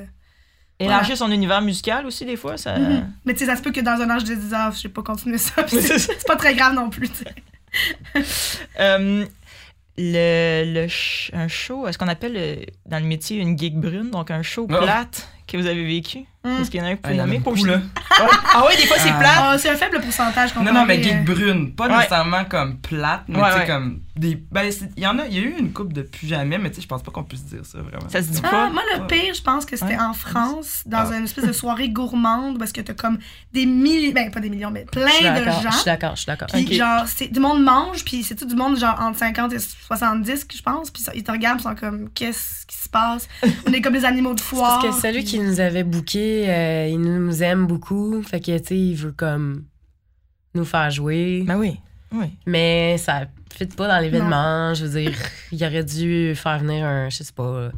élargir 0.79 1.17
son 1.17 1.31
univers 1.31 1.61
musical 1.61 2.05
aussi, 2.05 2.23
des 2.25 2.37
fois, 2.37 2.57
ça. 2.57 2.77
Mhm. 2.77 3.11
Mais 3.25 3.33
tu 3.33 3.39
sais, 3.39 3.45
ça 3.47 3.55
se 3.55 3.61
peut 3.63 3.71
que 3.71 3.81
dans 3.81 3.99
un 3.99 4.09
âge 4.11 4.23
de 4.25 4.35
10 4.35 4.53
ans, 4.53 4.69
je 4.71 4.77
sais 4.81 4.89
pas 4.89 5.01
continuer 5.01 5.37
ça. 5.39 5.65
c'est 5.67 6.27
pas 6.27 6.35
très 6.35 6.53
grave 6.53 6.73
non 6.75 6.89
plus, 6.91 7.09
tu 7.09 7.23
sais. 7.23 8.25
Euh, 8.79 9.25
le, 9.97 10.63
le 10.73 10.87
sh- 10.87 11.29
un 11.33 11.47
show, 11.47 11.87
est-ce 11.87 11.97
qu'on 11.97 12.07
appelle 12.07 12.35
euh, 12.37 12.55
dans 12.85 12.99
le 12.99 13.05
métier 13.05 13.37
une 13.37 13.57
gig 13.57 13.75
brune, 13.75 14.11
donc 14.11 14.29
un 14.31 14.41
show 14.41 14.67
Ah. 14.69 14.77
plate 14.81 15.27
que 15.47 15.57
vous 15.57 15.65
avez 15.67 15.85
vécu? 15.85 16.25
Mm. 16.43 16.61
Est-ce 16.61 16.69
qu'il 16.71 16.79
y 16.79 16.83
en 16.83 16.85
a 16.85 16.89
un 16.89 16.95
que 16.95 17.01
vous 17.07 17.13
Ah, 17.19 17.23
pouvez 17.23 17.39
nommer? 17.39 17.41
Obligé- 17.45 17.67
là. 17.67 17.81
Ah 18.53 18.63
oui, 18.67 18.75
des 18.77 18.85
fois 18.87 18.97
c'est 18.99 19.09
Ah. 19.09 19.19
plate. 19.19 19.31
Ah, 19.37 19.57
c'est 19.57 19.69
un 19.69 19.75
faible 19.75 19.99
pourcentage 19.99 20.55
Non, 20.55 20.71
non, 20.71 20.85
mais 20.85 21.01
geek 21.01 21.13
euh, 21.13 21.23
brune. 21.33 21.73
Pas 21.75 21.87
Ouais. 21.87 21.97
nécessairement 21.97 22.45
comme 22.45 22.77
plate, 22.77 23.23
mais 23.27 23.37
Ouais, 23.39 23.47
tu 23.47 23.53
sais, 23.53 23.59
ouais. 23.61 23.67
comme 23.67 23.99
des. 24.15 24.35
Ben, 24.51 24.71
c'est- 24.71 24.91
il 24.95 25.03
y 25.03 25.07
en 25.07 25.17
a, 25.19 25.25
il 25.25 25.33
y 25.33 25.39
a 25.39 25.41
eu 25.41 25.55
une 25.57 25.73
coupe 25.73 25.91
de 25.91 26.03
plus 26.03 26.27
jamais, 26.27 26.57
mais 26.59 26.69
tu 26.69 26.75
sais, 26.77 26.81
je 26.83 26.87
pense 26.87 27.01
pas 27.03 27.11
qu'on 27.11 27.23
puisse 27.23 27.45
dire 27.45 27.65
ça 27.65 27.79
vraiment. 27.79 28.07
Ça 28.09 28.21
se 28.21 28.29
dit 28.29 28.41
Ah, 28.43 28.49
pas? 28.49 28.69
moi, 28.69 28.83
le 28.95 29.07
pire, 29.07 29.33
je 29.33 29.41
pense 29.41 29.65
que 29.65 29.75
c'était 29.75 29.95
Ouais. 29.95 29.99
en 29.99 30.13
France, 30.13 30.83
dans 30.85 31.09
Ah. 31.11 31.17
une 31.17 31.23
espèce 31.25 31.45
de 31.45 31.51
soirée 31.51 31.89
gourmande, 31.89 32.59
parce 32.59 32.71
que 32.71 32.81
t'as 32.81 32.93
comme 32.93 33.17
des 33.53 33.65
milliers, 33.65 34.11
ben 34.13 34.29
pas 34.31 34.39
des 34.39 34.49
millions, 34.51 34.71
mais 34.71 34.85
plein 34.85 35.05
de 35.05 35.45
gens. 35.45 35.71
je 35.71 35.75
suis 35.77 35.85
d'accord, 35.85 36.11
je 36.15 36.21
suis 36.21 36.27
d'accord. 36.27 36.47
Puis 36.53 36.63
Ok. 36.65 36.73
genre, 36.73 37.03
c'est, 37.07 37.27
du 37.27 37.39
monde 37.39 37.63
mange, 37.63 38.05
puis 38.05 38.23
c'est 38.23 38.35
tout 38.35 38.45
du 38.45 38.55
monde 38.55 38.77
genre 38.77 38.99
entre 39.01 39.17
50 39.17 39.51
et 39.53 39.59
70, 39.59 40.45
je 40.55 40.61
pense. 40.61 40.91
Puis 40.91 41.03
ils 41.15 41.23
te 41.23 41.31
regardent, 41.31 41.59
ils 41.59 41.63
sont 41.63 41.75
comme, 41.75 42.09
qu'est-ce 42.11 42.65
qui 42.67 42.77
se 42.77 42.84
passe? 42.95 43.27
On 43.67 43.73
est 43.73 43.81
comme 43.81 43.93
des 43.93 44.05
animaux 44.05 44.33
de 44.33 44.39
foire. 44.49 44.79
Parce 44.81 44.95
que 44.95 45.01
celui 45.01 45.19
puis- 45.23 45.31
qui 45.31 45.39
nous 45.39 45.59
avait 45.59 45.83
booké, 45.83 46.45
euh, 46.49 46.87
il 46.89 46.99
nous 46.99 47.43
aime 47.43 47.67
beaucoup. 47.67 48.21
Fait 48.23 48.39
que, 48.39 48.57
tu 48.57 48.67
sais, 48.67 48.77
il 48.77 48.95
veut 48.95 49.11
comme 49.11 49.63
nous 50.53 50.65
faire 50.65 50.89
jouer. 50.89 51.43
Ben 51.45 51.57
oui. 51.57 51.79
Oui. 52.13 52.27
Mais 52.45 52.97
ça 52.97 53.23
fit 53.57 53.65
pas 53.65 53.87
dans 53.87 53.99
l'événement. 53.99 54.73
Je 54.73 54.85
veux 54.85 54.99
dire, 55.01 55.11
il 55.51 55.63
aurait 55.65 55.83
dû 55.83 56.33
faire 56.35 56.59
venir 56.59 56.85
un, 56.85 57.09
je 57.09 57.23
sais 57.23 57.33
pas, 57.35 57.69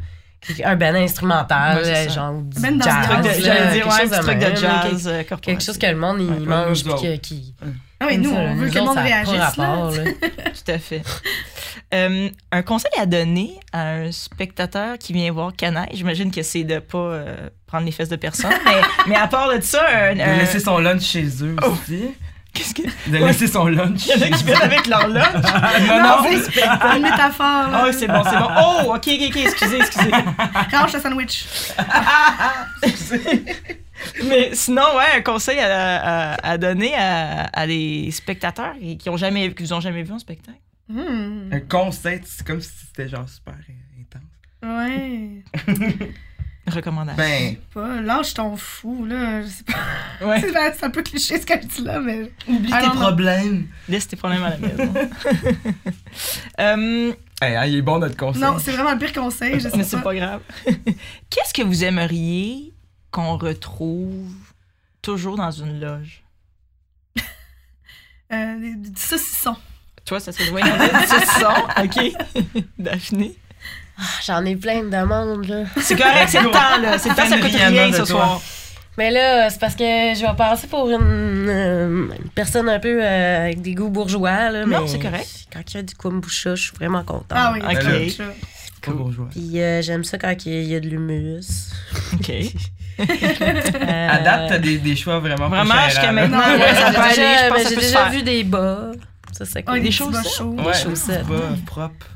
un 0.63 0.75
ben 0.75 0.95
instrumental, 0.95 1.83
Ouais, 1.83 2.07
genre 2.09 2.41
du 2.41 2.61
Ben 2.61 2.77
dans 2.77 2.85
jazz. 2.85 3.05
Truc 3.07 3.17
de- 3.21 3.27
là, 3.47 3.71
dire, 3.73 3.83
quelque 3.83 3.89
ouais, 3.89 3.99
chose 4.09 4.19
truc 4.19 4.39
de 4.39 4.45
même, 4.45 4.55
jazz 4.55 5.07
euh, 5.07 5.23
Quelque, 5.41 5.63
chose 5.63 5.77
que 5.77 5.87
le 5.87 5.95
monde, 5.97 6.17
il 6.21 6.47
mange 6.47 6.83
puis 6.83 6.93
que- 6.93 7.15
qui... 7.17 7.53
Ah 7.99 8.05
oui, 8.07 8.19
nous, 8.19 8.29
Ça, 8.29 8.35
on 8.41 8.55
veut 8.55 8.69
que 8.69 8.75
le 8.75 8.81
monde 8.81 8.97
réagisse. 8.97 9.55
Tout 9.55 10.71
à 10.71 10.77
fait. 10.77 11.01
Euh, 11.93 12.29
un 12.51 12.61
conseil 12.63 12.91
à 12.99 13.05
donner 13.05 13.59
à 13.71 13.91
un 13.91 14.11
spectateur 14.11 14.97
qui 14.97 15.13
vient 15.13 15.31
voir 15.31 15.53
Canaille, 15.55 15.87
j'imagine 15.93 16.31
que 16.31 16.43
c'est 16.43 16.65
de 16.65 16.79
pas 16.79 16.97
euh, 16.97 17.49
prendre 17.65 17.85
les 17.85 17.93
fesses 17.93 18.09
de 18.09 18.17
personne, 18.17 18.51
mais, 18.65 18.81
mais 19.07 19.15
à 19.15 19.27
part 19.27 19.49
de 19.55 19.61
ça, 19.61 19.85
un, 19.89 20.15
De 20.15 20.19
un- 20.21 20.37
laisser 20.37 20.59
son 20.59 20.79
lunch 20.79 21.03
chez 21.03 21.25
eux 21.43 21.55
Oh. 21.63 21.67
aussi. 21.71 22.03
qu'est-ce 22.53 22.73
que 22.73 22.81
De 23.09 23.17
laisser 23.25 23.47
son 23.47 23.67
lunch 23.67 24.05
il 24.07 24.19
y 24.19 24.23
en 24.23 24.25
a 24.27 24.29
qui 24.35 24.43
viennent 24.43 24.61
avec 24.63 24.85
leur 24.87 25.07
lunch? 25.07 25.33
non, 25.87 26.01
non, 26.03 26.39
C'est 26.51 26.95
une 26.97 27.03
métaphore. 27.03 27.67
Oh, 27.71 27.91
c'est 27.91 28.07
bon, 28.07 28.21
c'est 28.23 28.37
bon. 28.37 28.49
Oh, 28.59 28.95
ok, 28.95 29.07
ok, 29.07 29.27
ok, 29.29 29.35
excusez, 29.37 29.77
excusez. 29.77 30.11
Range 30.73 30.93
le 30.93 30.99
sandwich. 30.99 31.45
Mais 34.25 34.53
sinon, 34.53 34.83
ouais, 34.95 35.17
un 35.17 35.21
conseil 35.21 35.59
à, 35.59 36.33
à- 36.33 36.49
à 36.51 36.57
donner 36.57 36.93
à, 36.95 37.43
à 37.53 37.65
des 37.67 38.09
spectateurs 38.11 38.73
qui 38.79 38.97
qui 38.97 39.09
ont 39.09 39.17
jamais, 39.17 39.53
qui 39.53 39.63
vous 39.63 39.73
ont 39.73 39.79
jamais 39.81 40.03
vu 40.03 40.11
en 40.13 40.19
spectacle? 40.19 40.57
Hmm. 40.89 41.49
Un 41.51 41.59
conseil, 41.61 42.21
c'est 42.25 42.45
comme 42.45 42.61
si 42.61 42.69
c'était 42.87 43.09
genre 43.09 43.27
super 43.27 43.55
intense. 43.99 44.23
Ouais. 44.63 45.43
Recommandation. 46.67 47.23
Ben, 47.23 47.55
Pas, 47.73 48.01
lâche 48.01 48.33
ton 48.33 48.57
fou, 48.57 49.05
là. 49.05 49.41
Je 49.41 49.47
sais 49.47 49.63
pas. 49.63 50.25
ouais. 50.27 50.41
C'est 50.77 50.83
un 50.83 50.89
peu 50.89 51.01
cliché 51.01 51.39
ce 51.39 51.45
que 51.45 51.53
je 51.61 51.65
dis 51.67 51.81
là, 51.81 51.99
mais. 52.01 52.29
oublie 52.47 52.69
Ah, 52.73 52.81
tes 52.81 52.87
non, 52.87 52.95
non. 52.95 53.01
problèmes. 53.01 53.67
Laisse 53.87 54.05
tes 54.07 54.17
problèmes 54.17 54.43
à 54.43 54.49
la 54.49 54.57
maison. 54.57 54.93
Hey, 57.39 57.55
hein, 57.55 57.65
il 57.67 57.75
est 57.75 57.81
bon 57.83 57.99
notre 57.99 58.17
conseil. 58.17 58.41
Non, 58.41 58.57
c'est 58.57 58.71
vraiment 58.71 58.93
le 58.93 58.97
pire 58.97 59.13
conseil, 59.13 59.59
je 59.59 59.69
sais 59.69 59.77
Mais 59.77 59.83
c'est 59.83 60.01
pas 60.01 60.15
grave. 60.15 60.41
Qu'est-ce 61.29 61.53
que 61.53 61.61
vous 61.61 61.83
aimeriez 61.83 62.73
qu'on 63.11 63.37
retrouve 63.37 64.33
toujours 65.03 65.37
dans 65.37 65.51
une 65.51 65.79
loge? 65.79 66.23
Euh, 68.33 68.59
des, 68.59 68.75
des 68.75 68.89
saucissons. 70.07 70.15
Toi, 70.15 70.19
ça 70.19 70.31
serait 70.31 70.49
loin 70.49 70.61
de 70.61 71.07
saucisson. 71.07 72.13
OK. 72.55 72.63
Daphné. 72.79 73.35
Ah, 73.99 74.03
J'en 74.25 74.45
ai 74.45 74.55
plein 74.55 74.83
de 74.83 74.89
demandes, 74.89 75.45
là. 75.47 75.63
C'est 75.81 75.95
correct, 75.97 76.27
c'est 76.29 76.41
le 76.41 76.51
temps, 76.51 76.77
là. 76.81 76.97
C'est 76.97 77.09
le 77.09 77.15
temps, 77.15 77.25
ça 77.25 77.37
coûte 77.37 77.51
rien 77.51 77.91
ce 77.91 77.97
toi. 77.97 78.05
soir. 78.05 78.41
Mais 78.97 79.11
là, 79.11 79.49
c'est 79.51 79.59
parce 79.59 79.75
que 79.75 79.83
je 79.83 80.21
vais 80.27 80.35
passer 80.35 80.65
pour 80.67 80.89
une, 80.89 80.97
euh, 81.49 81.87
une 82.19 82.29
personne 82.33 82.67
un 82.67 82.79
peu 82.79 82.99
euh, 83.03 83.43
avec 83.45 83.61
des 83.61 83.75
goûts 83.75 83.89
bourgeois. 83.89 84.49
Là, 84.49 84.65
Non, 84.65 84.81
mais 84.81 84.87
c'est 84.87 84.97
correct. 84.99 85.27
Quand 85.53 85.61
il 85.71 85.77
y 85.77 85.79
a 85.79 85.83
du 85.83 85.93
kombucha, 85.95 86.55
je 86.55 86.63
suis 86.63 86.71
vraiment 86.75 87.03
contente. 87.03 87.25
Ah 87.31 87.51
oui, 87.53 87.59
Ok. 87.63 87.77
c'est 87.83 88.09
ça. 88.09 88.23
Pas 88.81 88.91
bourgeois. 88.93 89.27
Puis 89.31 89.61
euh, 89.61 89.81
j'aime 89.83 90.03
ça 90.03 90.17
quand 90.17 90.33
il 90.45 90.63
y 90.63 90.75
a- 90.75 90.79
de 90.79 90.87
l'humus. 90.87 91.43
OK. 92.13 92.29
Euh, 92.29 93.03
À 94.09 94.17
date, 94.19 94.49
t'as 94.49 94.57
des, 94.57 94.77
des 94.79 94.95
choix 94.95 95.19
vraiment 95.19 95.47
Vraiment, 95.49 95.73
jusqu'à 95.89 96.11
maintenant, 96.11 96.39
ouais, 96.39 96.73
ça 96.73 96.87
j'ai 96.87 96.93
peut 96.95 97.01
aller. 97.01 97.15
déjà, 97.15 97.43
Je 97.45 97.49
pense 97.49 97.57
ben, 97.57 97.57
que 97.57 97.63
ça 97.63 97.69
j'ai 97.69 97.75
peut 97.75 97.81
se 97.81 97.87
déjà 97.87 97.97
faire. 98.03 98.11
vu 98.11 98.23
des 98.23 98.43
bas. 98.43 98.91
Ça, 99.31 99.45
c'est 99.45 99.63
Ah, 99.65 99.71
cool. 99.73 99.81
des 99.81 99.89
Des 99.89 99.95
petits 99.95 100.09
bas 100.11 100.23
chaussettes? 100.23 100.65
Ouais, 100.65 100.73
chaussettes. 100.73 101.27
Pas 101.27 101.55
propre. 101.65 102.07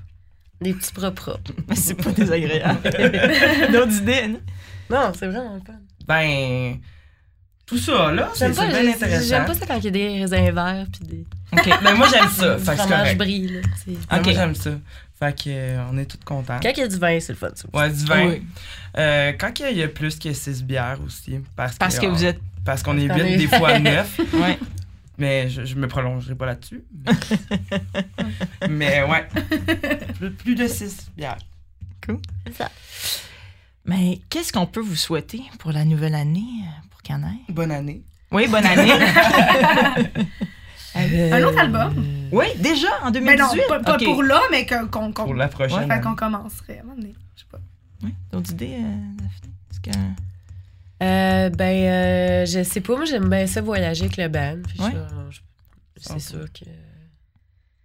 Des 0.61 0.73
petits 0.73 0.93
bras 0.93 1.11
propres. 1.11 1.51
Mais 1.67 1.75
c'est 1.75 1.95
pas 1.95 2.11
désagréable. 2.11 2.79
D'autres 3.71 3.97
idées, 3.97 4.27
non? 4.27 4.39
Non, 4.89 5.11
c'est 5.17 5.27
vraiment 5.27 5.59
fun. 5.65 5.73
Ben, 6.07 6.77
tout 7.65 7.77
ça, 7.77 8.11
là, 8.11 8.29
c'est 8.33 8.53
pas, 8.55 8.65
bien 8.67 8.87
intéressant. 8.93 9.27
j'aime 9.27 9.45
pas 9.45 9.53
ça 9.53 9.65
quand 9.65 9.77
il 9.77 9.85
y 9.85 9.87
a 9.87 9.91
des 9.91 10.07
raisins 10.19 10.51
verts 10.51 10.85
puis 10.91 11.07
des 11.07 11.25
OK. 11.53 11.69
Mais 11.83 11.93
moi, 11.95 12.07
j'aime 12.11 12.29
ça. 12.29 12.57
Fait 12.59 12.65
que 12.65 12.65
c'est 12.65 12.75
fromage 12.77 12.99
correct. 12.99 13.17
brie. 13.17 13.47
Là, 13.47 13.59
Ok. 14.17 14.25
Moi, 14.25 14.33
j'aime 14.33 14.55
ça. 14.55 14.71
Fait 15.19 15.35
que, 15.43 15.49
euh, 15.49 15.83
on 15.91 15.97
est 15.97 16.05
tous 16.05 16.17
contents. 16.25 16.59
Quand 16.61 16.71
il 16.75 16.79
y 16.79 16.83
a 16.83 16.87
du 16.87 16.97
vin, 16.97 17.19
c'est 17.19 17.33
le 17.33 17.37
fun. 17.37 17.49
ça. 17.53 17.65
Ouais, 17.73 17.89
du 17.91 18.05
vin. 18.05 18.27
Oui. 18.27 18.43
Euh, 18.97 19.31
quand 19.39 19.51
il 19.59 19.77
y 19.77 19.83
a 19.83 19.87
plus 19.87 20.17
que 20.19 20.33
6 20.33 20.63
bières 20.63 20.97
aussi. 21.05 21.39
Parce, 21.55 21.77
Parce 21.77 21.97
que 21.99 22.07
on- 22.07 22.11
vous 22.13 22.25
êtes. 22.25 22.39
Parce 22.65 22.83
qu'on 22.83 22.97
est- 22.97 23.07
des 23.37 23.47
fois 23.47 23.79
9. 23.79 24.19
Ouais. 24.33 24.59
Mais 25.17 25.49
je, 25.49 25.65
je 25.65 25.75
me 25.75 25.87
prolongerai 25.87 26.35
pas 26.35 26.45
là-dessus. 26.47 26.83
mais 28.69 29.03
ouais. 29.03 29.27
Plus, 30.15 30.31
plus 30.31 30.55
de 30.55 30.67
6 30.67 31.11
bières. 31.17 31.37
Mais 33.85 34.19
qu'est-ce 34.29 34.51
qu'on 34.53 34.65
peut 34.65 34.79
vous 34.79 34.95
souhaiter 34.95 35.41
pour 35.59 35.71
la 35.71 35.85
nouvelle 35.85 36.15
année 36.15 36.45
euh, 36.63 36.87
pour 36.89 37.01
Canaille? 37.01 37.41
Bonne 37.49 37.71
année. 37.71 38.01
Oui, 38.31 38.47
bonne 38.47 38.65
année. 38.65 38.91
Un 40.95 41.43
autre 41.43 41.59
album? 41.59 41.93
oui, 42.33 42.45
déjà 42.59 42.87
en 43.03 43.11
Mais 43.11 43.35
non, 43.37 43.47
2018. 43.53 43.61
pas, 43.83 43.97
pour 43.97 44.23
là, 44.23 44.41
mais 44.51 44.65
que- 44.65 44.85
qu'on 44.87 45.11
qu'on 45.13 45.23
Pour 45.23 45.35
la 45.35 45.47
prochaine. 45.47 45.85
fait 45.87 45.91
année. 45.91 46.01
qu'on 46.03 46.15
commencerait. 46.15 46.77
à 46.79 46.81
un 46.81 46.83
moment 46.83 46.95
donné. 46.97 47.13
Je 47.35 47.41
sais 47.41 47.47
pas. 47.49 47.59
Oui, 48.03 48.13
d'autres 48.31 48.51
idées, 48.51 48.77
euh, 48.79 49.13
Daphné? 49.15 49.49
Est-ce 49.71 49.79
que... 49.79 49.89
Euh, 51.01 51.49
ben, 51.49 51.63
euh, 51.63 52.45
je 52.45 52.63
sais 52.63 52.81
pas. 52.81 52.95
Moi, 52.95 53.05
j'aime 53.05 53.27
bien 53.29 53.47
ça 53.47 53.61
voyager 53.61 54.05
avec 54.05 54.17
le 54.17 54.27
band. 54.27 54.57
Puis 54.67 54.79
Ouais. 54.79 54.91
C'est 55.97 56.19
sûr 56.19 56.45
que. 56.53 56.65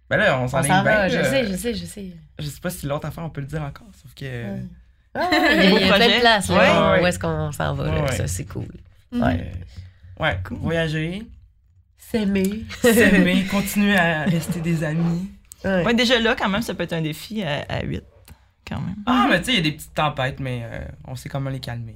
Ben 0.09 0.17
là, 0.17 0.39
on 0.39 0.47
s'en 0.47 0.61
bien. 0.61 0.83
va. 0.83 1.07
Je 1.09 1.21
sais, 1.23 1.45
je 1.47 1.53
sais, 1.55 1.73
je 1.73 1.85
sais. 1.85 2.11
Je 2.39 2.47
sais 2.47 2.61
pas 2.61 2.69
si 2.69 2.85
l'autre 2.85 3.07
affaire, 3.07 3.23
on 3.23 3.29
peut 3.29 3.41
le 3.41 3.47
dire 3.47 3.61
encore. 3.61 3.87
Sauf 4.01 4.13
que. 4.13 4.25
Ouais. 4.25 4.61
Ah, 5.13 5.29
il 5.31 5.37
y 5.37 5.45
a, 5.47 5.63
il 5.79 5.87
y 5.87 5.89
a 5.89 5.95
plein 5.95 6.07
de 6.07 6.19
places 6.19 6.49
là, 6.49 6.55
Ouais, 6.93 6.99
où 6.99 7.03
ouais. 7.03 7.09
est-ce 7.09 7.17
qu'on 7.19 7.51
s'en 7.51 7.73
va. 7.73 7.85
là. 7.85 8.07
Ça, 8.11 8.27
c'est 8.27 8.45
cool. 8.45 8.67
Mhm. 9.11 9.23
Ouais. 9.23 9.51
Ouais, 10.19 10.39
voyager, 10.51 11.23
S'aimer. 11.97 12.63
s'aimer, 12.81 13.43
continuer 13.51 13.95
à 13.97 14.23
rester 14.25 14.61
des 14.61 14.83
amis. 14.83 15.29
Ouais. 15.65 15.83
Ouais, 15.85 15.93
déjà 15.93 16.19
là, 16.19 16.35
quand 16.35 16.49
même, 16.49 16.61
ça 16.61 16.73
peut 16.73 16.83
être 16.83 16.93
un 16.93 17.01
défi 17.01 17.43
à, 17.43 17.65
à 17.67 17.83
8, 17.83 18.03
quand 18.67 18.79
même. 18.79 18.95
Ah, 19.05 19.27
mais 19.29 19.39
tu 19.39 19.45
sais, 19.45 19.51
il 19.53 19.55
y 19.57 19.59
a 19.59 19.63
des 19.63 19.71
petites 19.73 19.93
tempêtes, 19.93 20.39
mais 20.39 20.61
euh, 20.63 20.85
on 21.05 21.15
sait 21.15 21.29
comment 21.29 21.49
les 21.49 21.59
calmer. 21.59 21.95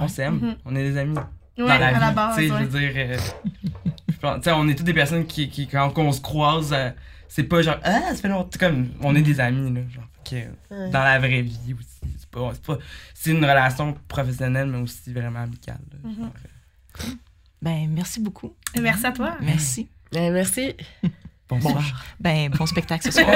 On 0.00 0.08
s'aime, 0.08 0.34
Mhm. 0.36 0.56
on 0.64 0.76
est 0.76 0.90
des 0.90 0.96
amis. 0.98 1.16
Ouais, 1.16 1.24
dans 1.56 1.66
la 1.66 1.86
à 1.88 1.92
vie. 1.92 2.00
la 2.00 2.10
base. 2.12 2.36
tu 2.36 2.46
sais, 2.46 2.52
ouais. 2.52 2.58
je 2.60 2.64
veux 2.64 2.80
dire, 2.80 2.92
euh, 2.96 3.18
je 4.08 4.16
pense- 4.18 4.36
tu 4.36 4.42
sais, 4.44 4.52
on 4.52 4.68
est 4.68 4.74
toutes 4.74 4.86
des 4.86 4.94
personnes 4.94 5.26
qui, 5.26 5.48
qui 5.50 5.66
quand 5.66 5.92
on 5.96 6.12
se 6.12 6.20
croise, 6.20 6.72
euh, 6.72 6.90
c'est 7.28 7.42
pas 7.44 7.62
genre, 7.62 7.78
ah, 7.82 8.00
ça 8.10 8.14
fait 8.14 8.28
longtemps, 8.28 8.58
comme, 8.60 8.90
on 9.02 9.14
est 9.16 9.22
des 9.22 9.40
amis, 9.40 9.72
là. 9.74 9.80
Genre, 9.92 10.04
Ouais. 10.30 10.90
dans 10.90 11.02
la 11.02 11.18
vraie 11.18 11.40
vie 11.40 11.74
aussi. 11.74 12.12
C'est 12.18 12.28
pas, 12.30 12.50
c'est 12.52 12.62
pas, 12.62 12.76
c'est 13.14 13.30
une 13.30 13.42
relation 13.42 13.96
professionnelle, 14.08 14.66
mais 14.68 14.76
aussi 14.78 15.10
vraiment 15.12 15.40
amicale. 15.40 15.78
là. 15.90 15.98
Mhm. 16.10 16.16
Genre, 16.16 16.26
euh, 16.26 17.04
Ben, 17.62 17.88
merci 17.90 18.20
beaucoup. 18.20 18.54
Et 18.74 18.80
Merci 18.80 19.06
à 19.06 19.12
toi. 19.12 19.36
Merci. 19.40 19.88
Ouais, 20.14 20.30
merci. 20.30 20.74
bonsoir. 21.48 21.82
Ben, 22.20 22.50
bon 22.50 22.66
spectacle 22.66 23.10
ce 23.10 23.10
soir. 23.22 23.26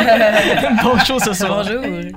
bon 0.85 0.99
show 0.99 1.19
ce 1.19 1.33
soir. 1.33 1.65
Bonjour. 1.67 2.13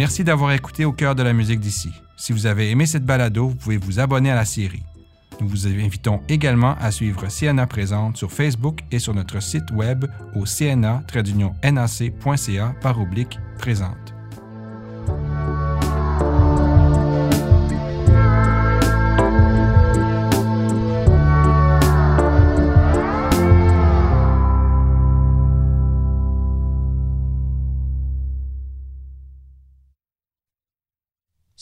Merci 0.00 0.24
d'avoir 0.24 0.52
écouté 0.52 0.86
Au 0.86 0.92
cœur 0.92 1.14
de 1.14 1.22
la 1.22 1.34
musique 1.34 1.60
d'ici. 1.60 1.90
Si 2.16 2.32
vous 2.32 2.46
avez 2.46 2.70
aimé 2.70 2.86
cette 2.86 3.04
balado, 3.04 3.48
vous 3.48 3.54
pouvez 3.54 3.76
vous 3.76 4.00
abonner 4.00 4.30
à 4.30 4.34
la 4.34 4.46
série. 4.46 4.82
Nous 5.42 5.46
vous 5.46 5.66
invitons 5.66 6.22
également 6.26 6.74
à 6.80 6.90
suivre 6.90 7.26
CNA 7.26 7.66
Présente 7.66 8.16
sur 8.16 8.32
Facebook 8.32 8.80
et 8.90 8.98
sur 8.98 9.12
notre 9.12 9.42
site 9.42 9.70
web 9.72 10.06
au 10.34 10.46
cna-nac.ca 10.46 11.04
par 12.80 12.98
oblique 12.98 13.38
présente. 13.58 14.14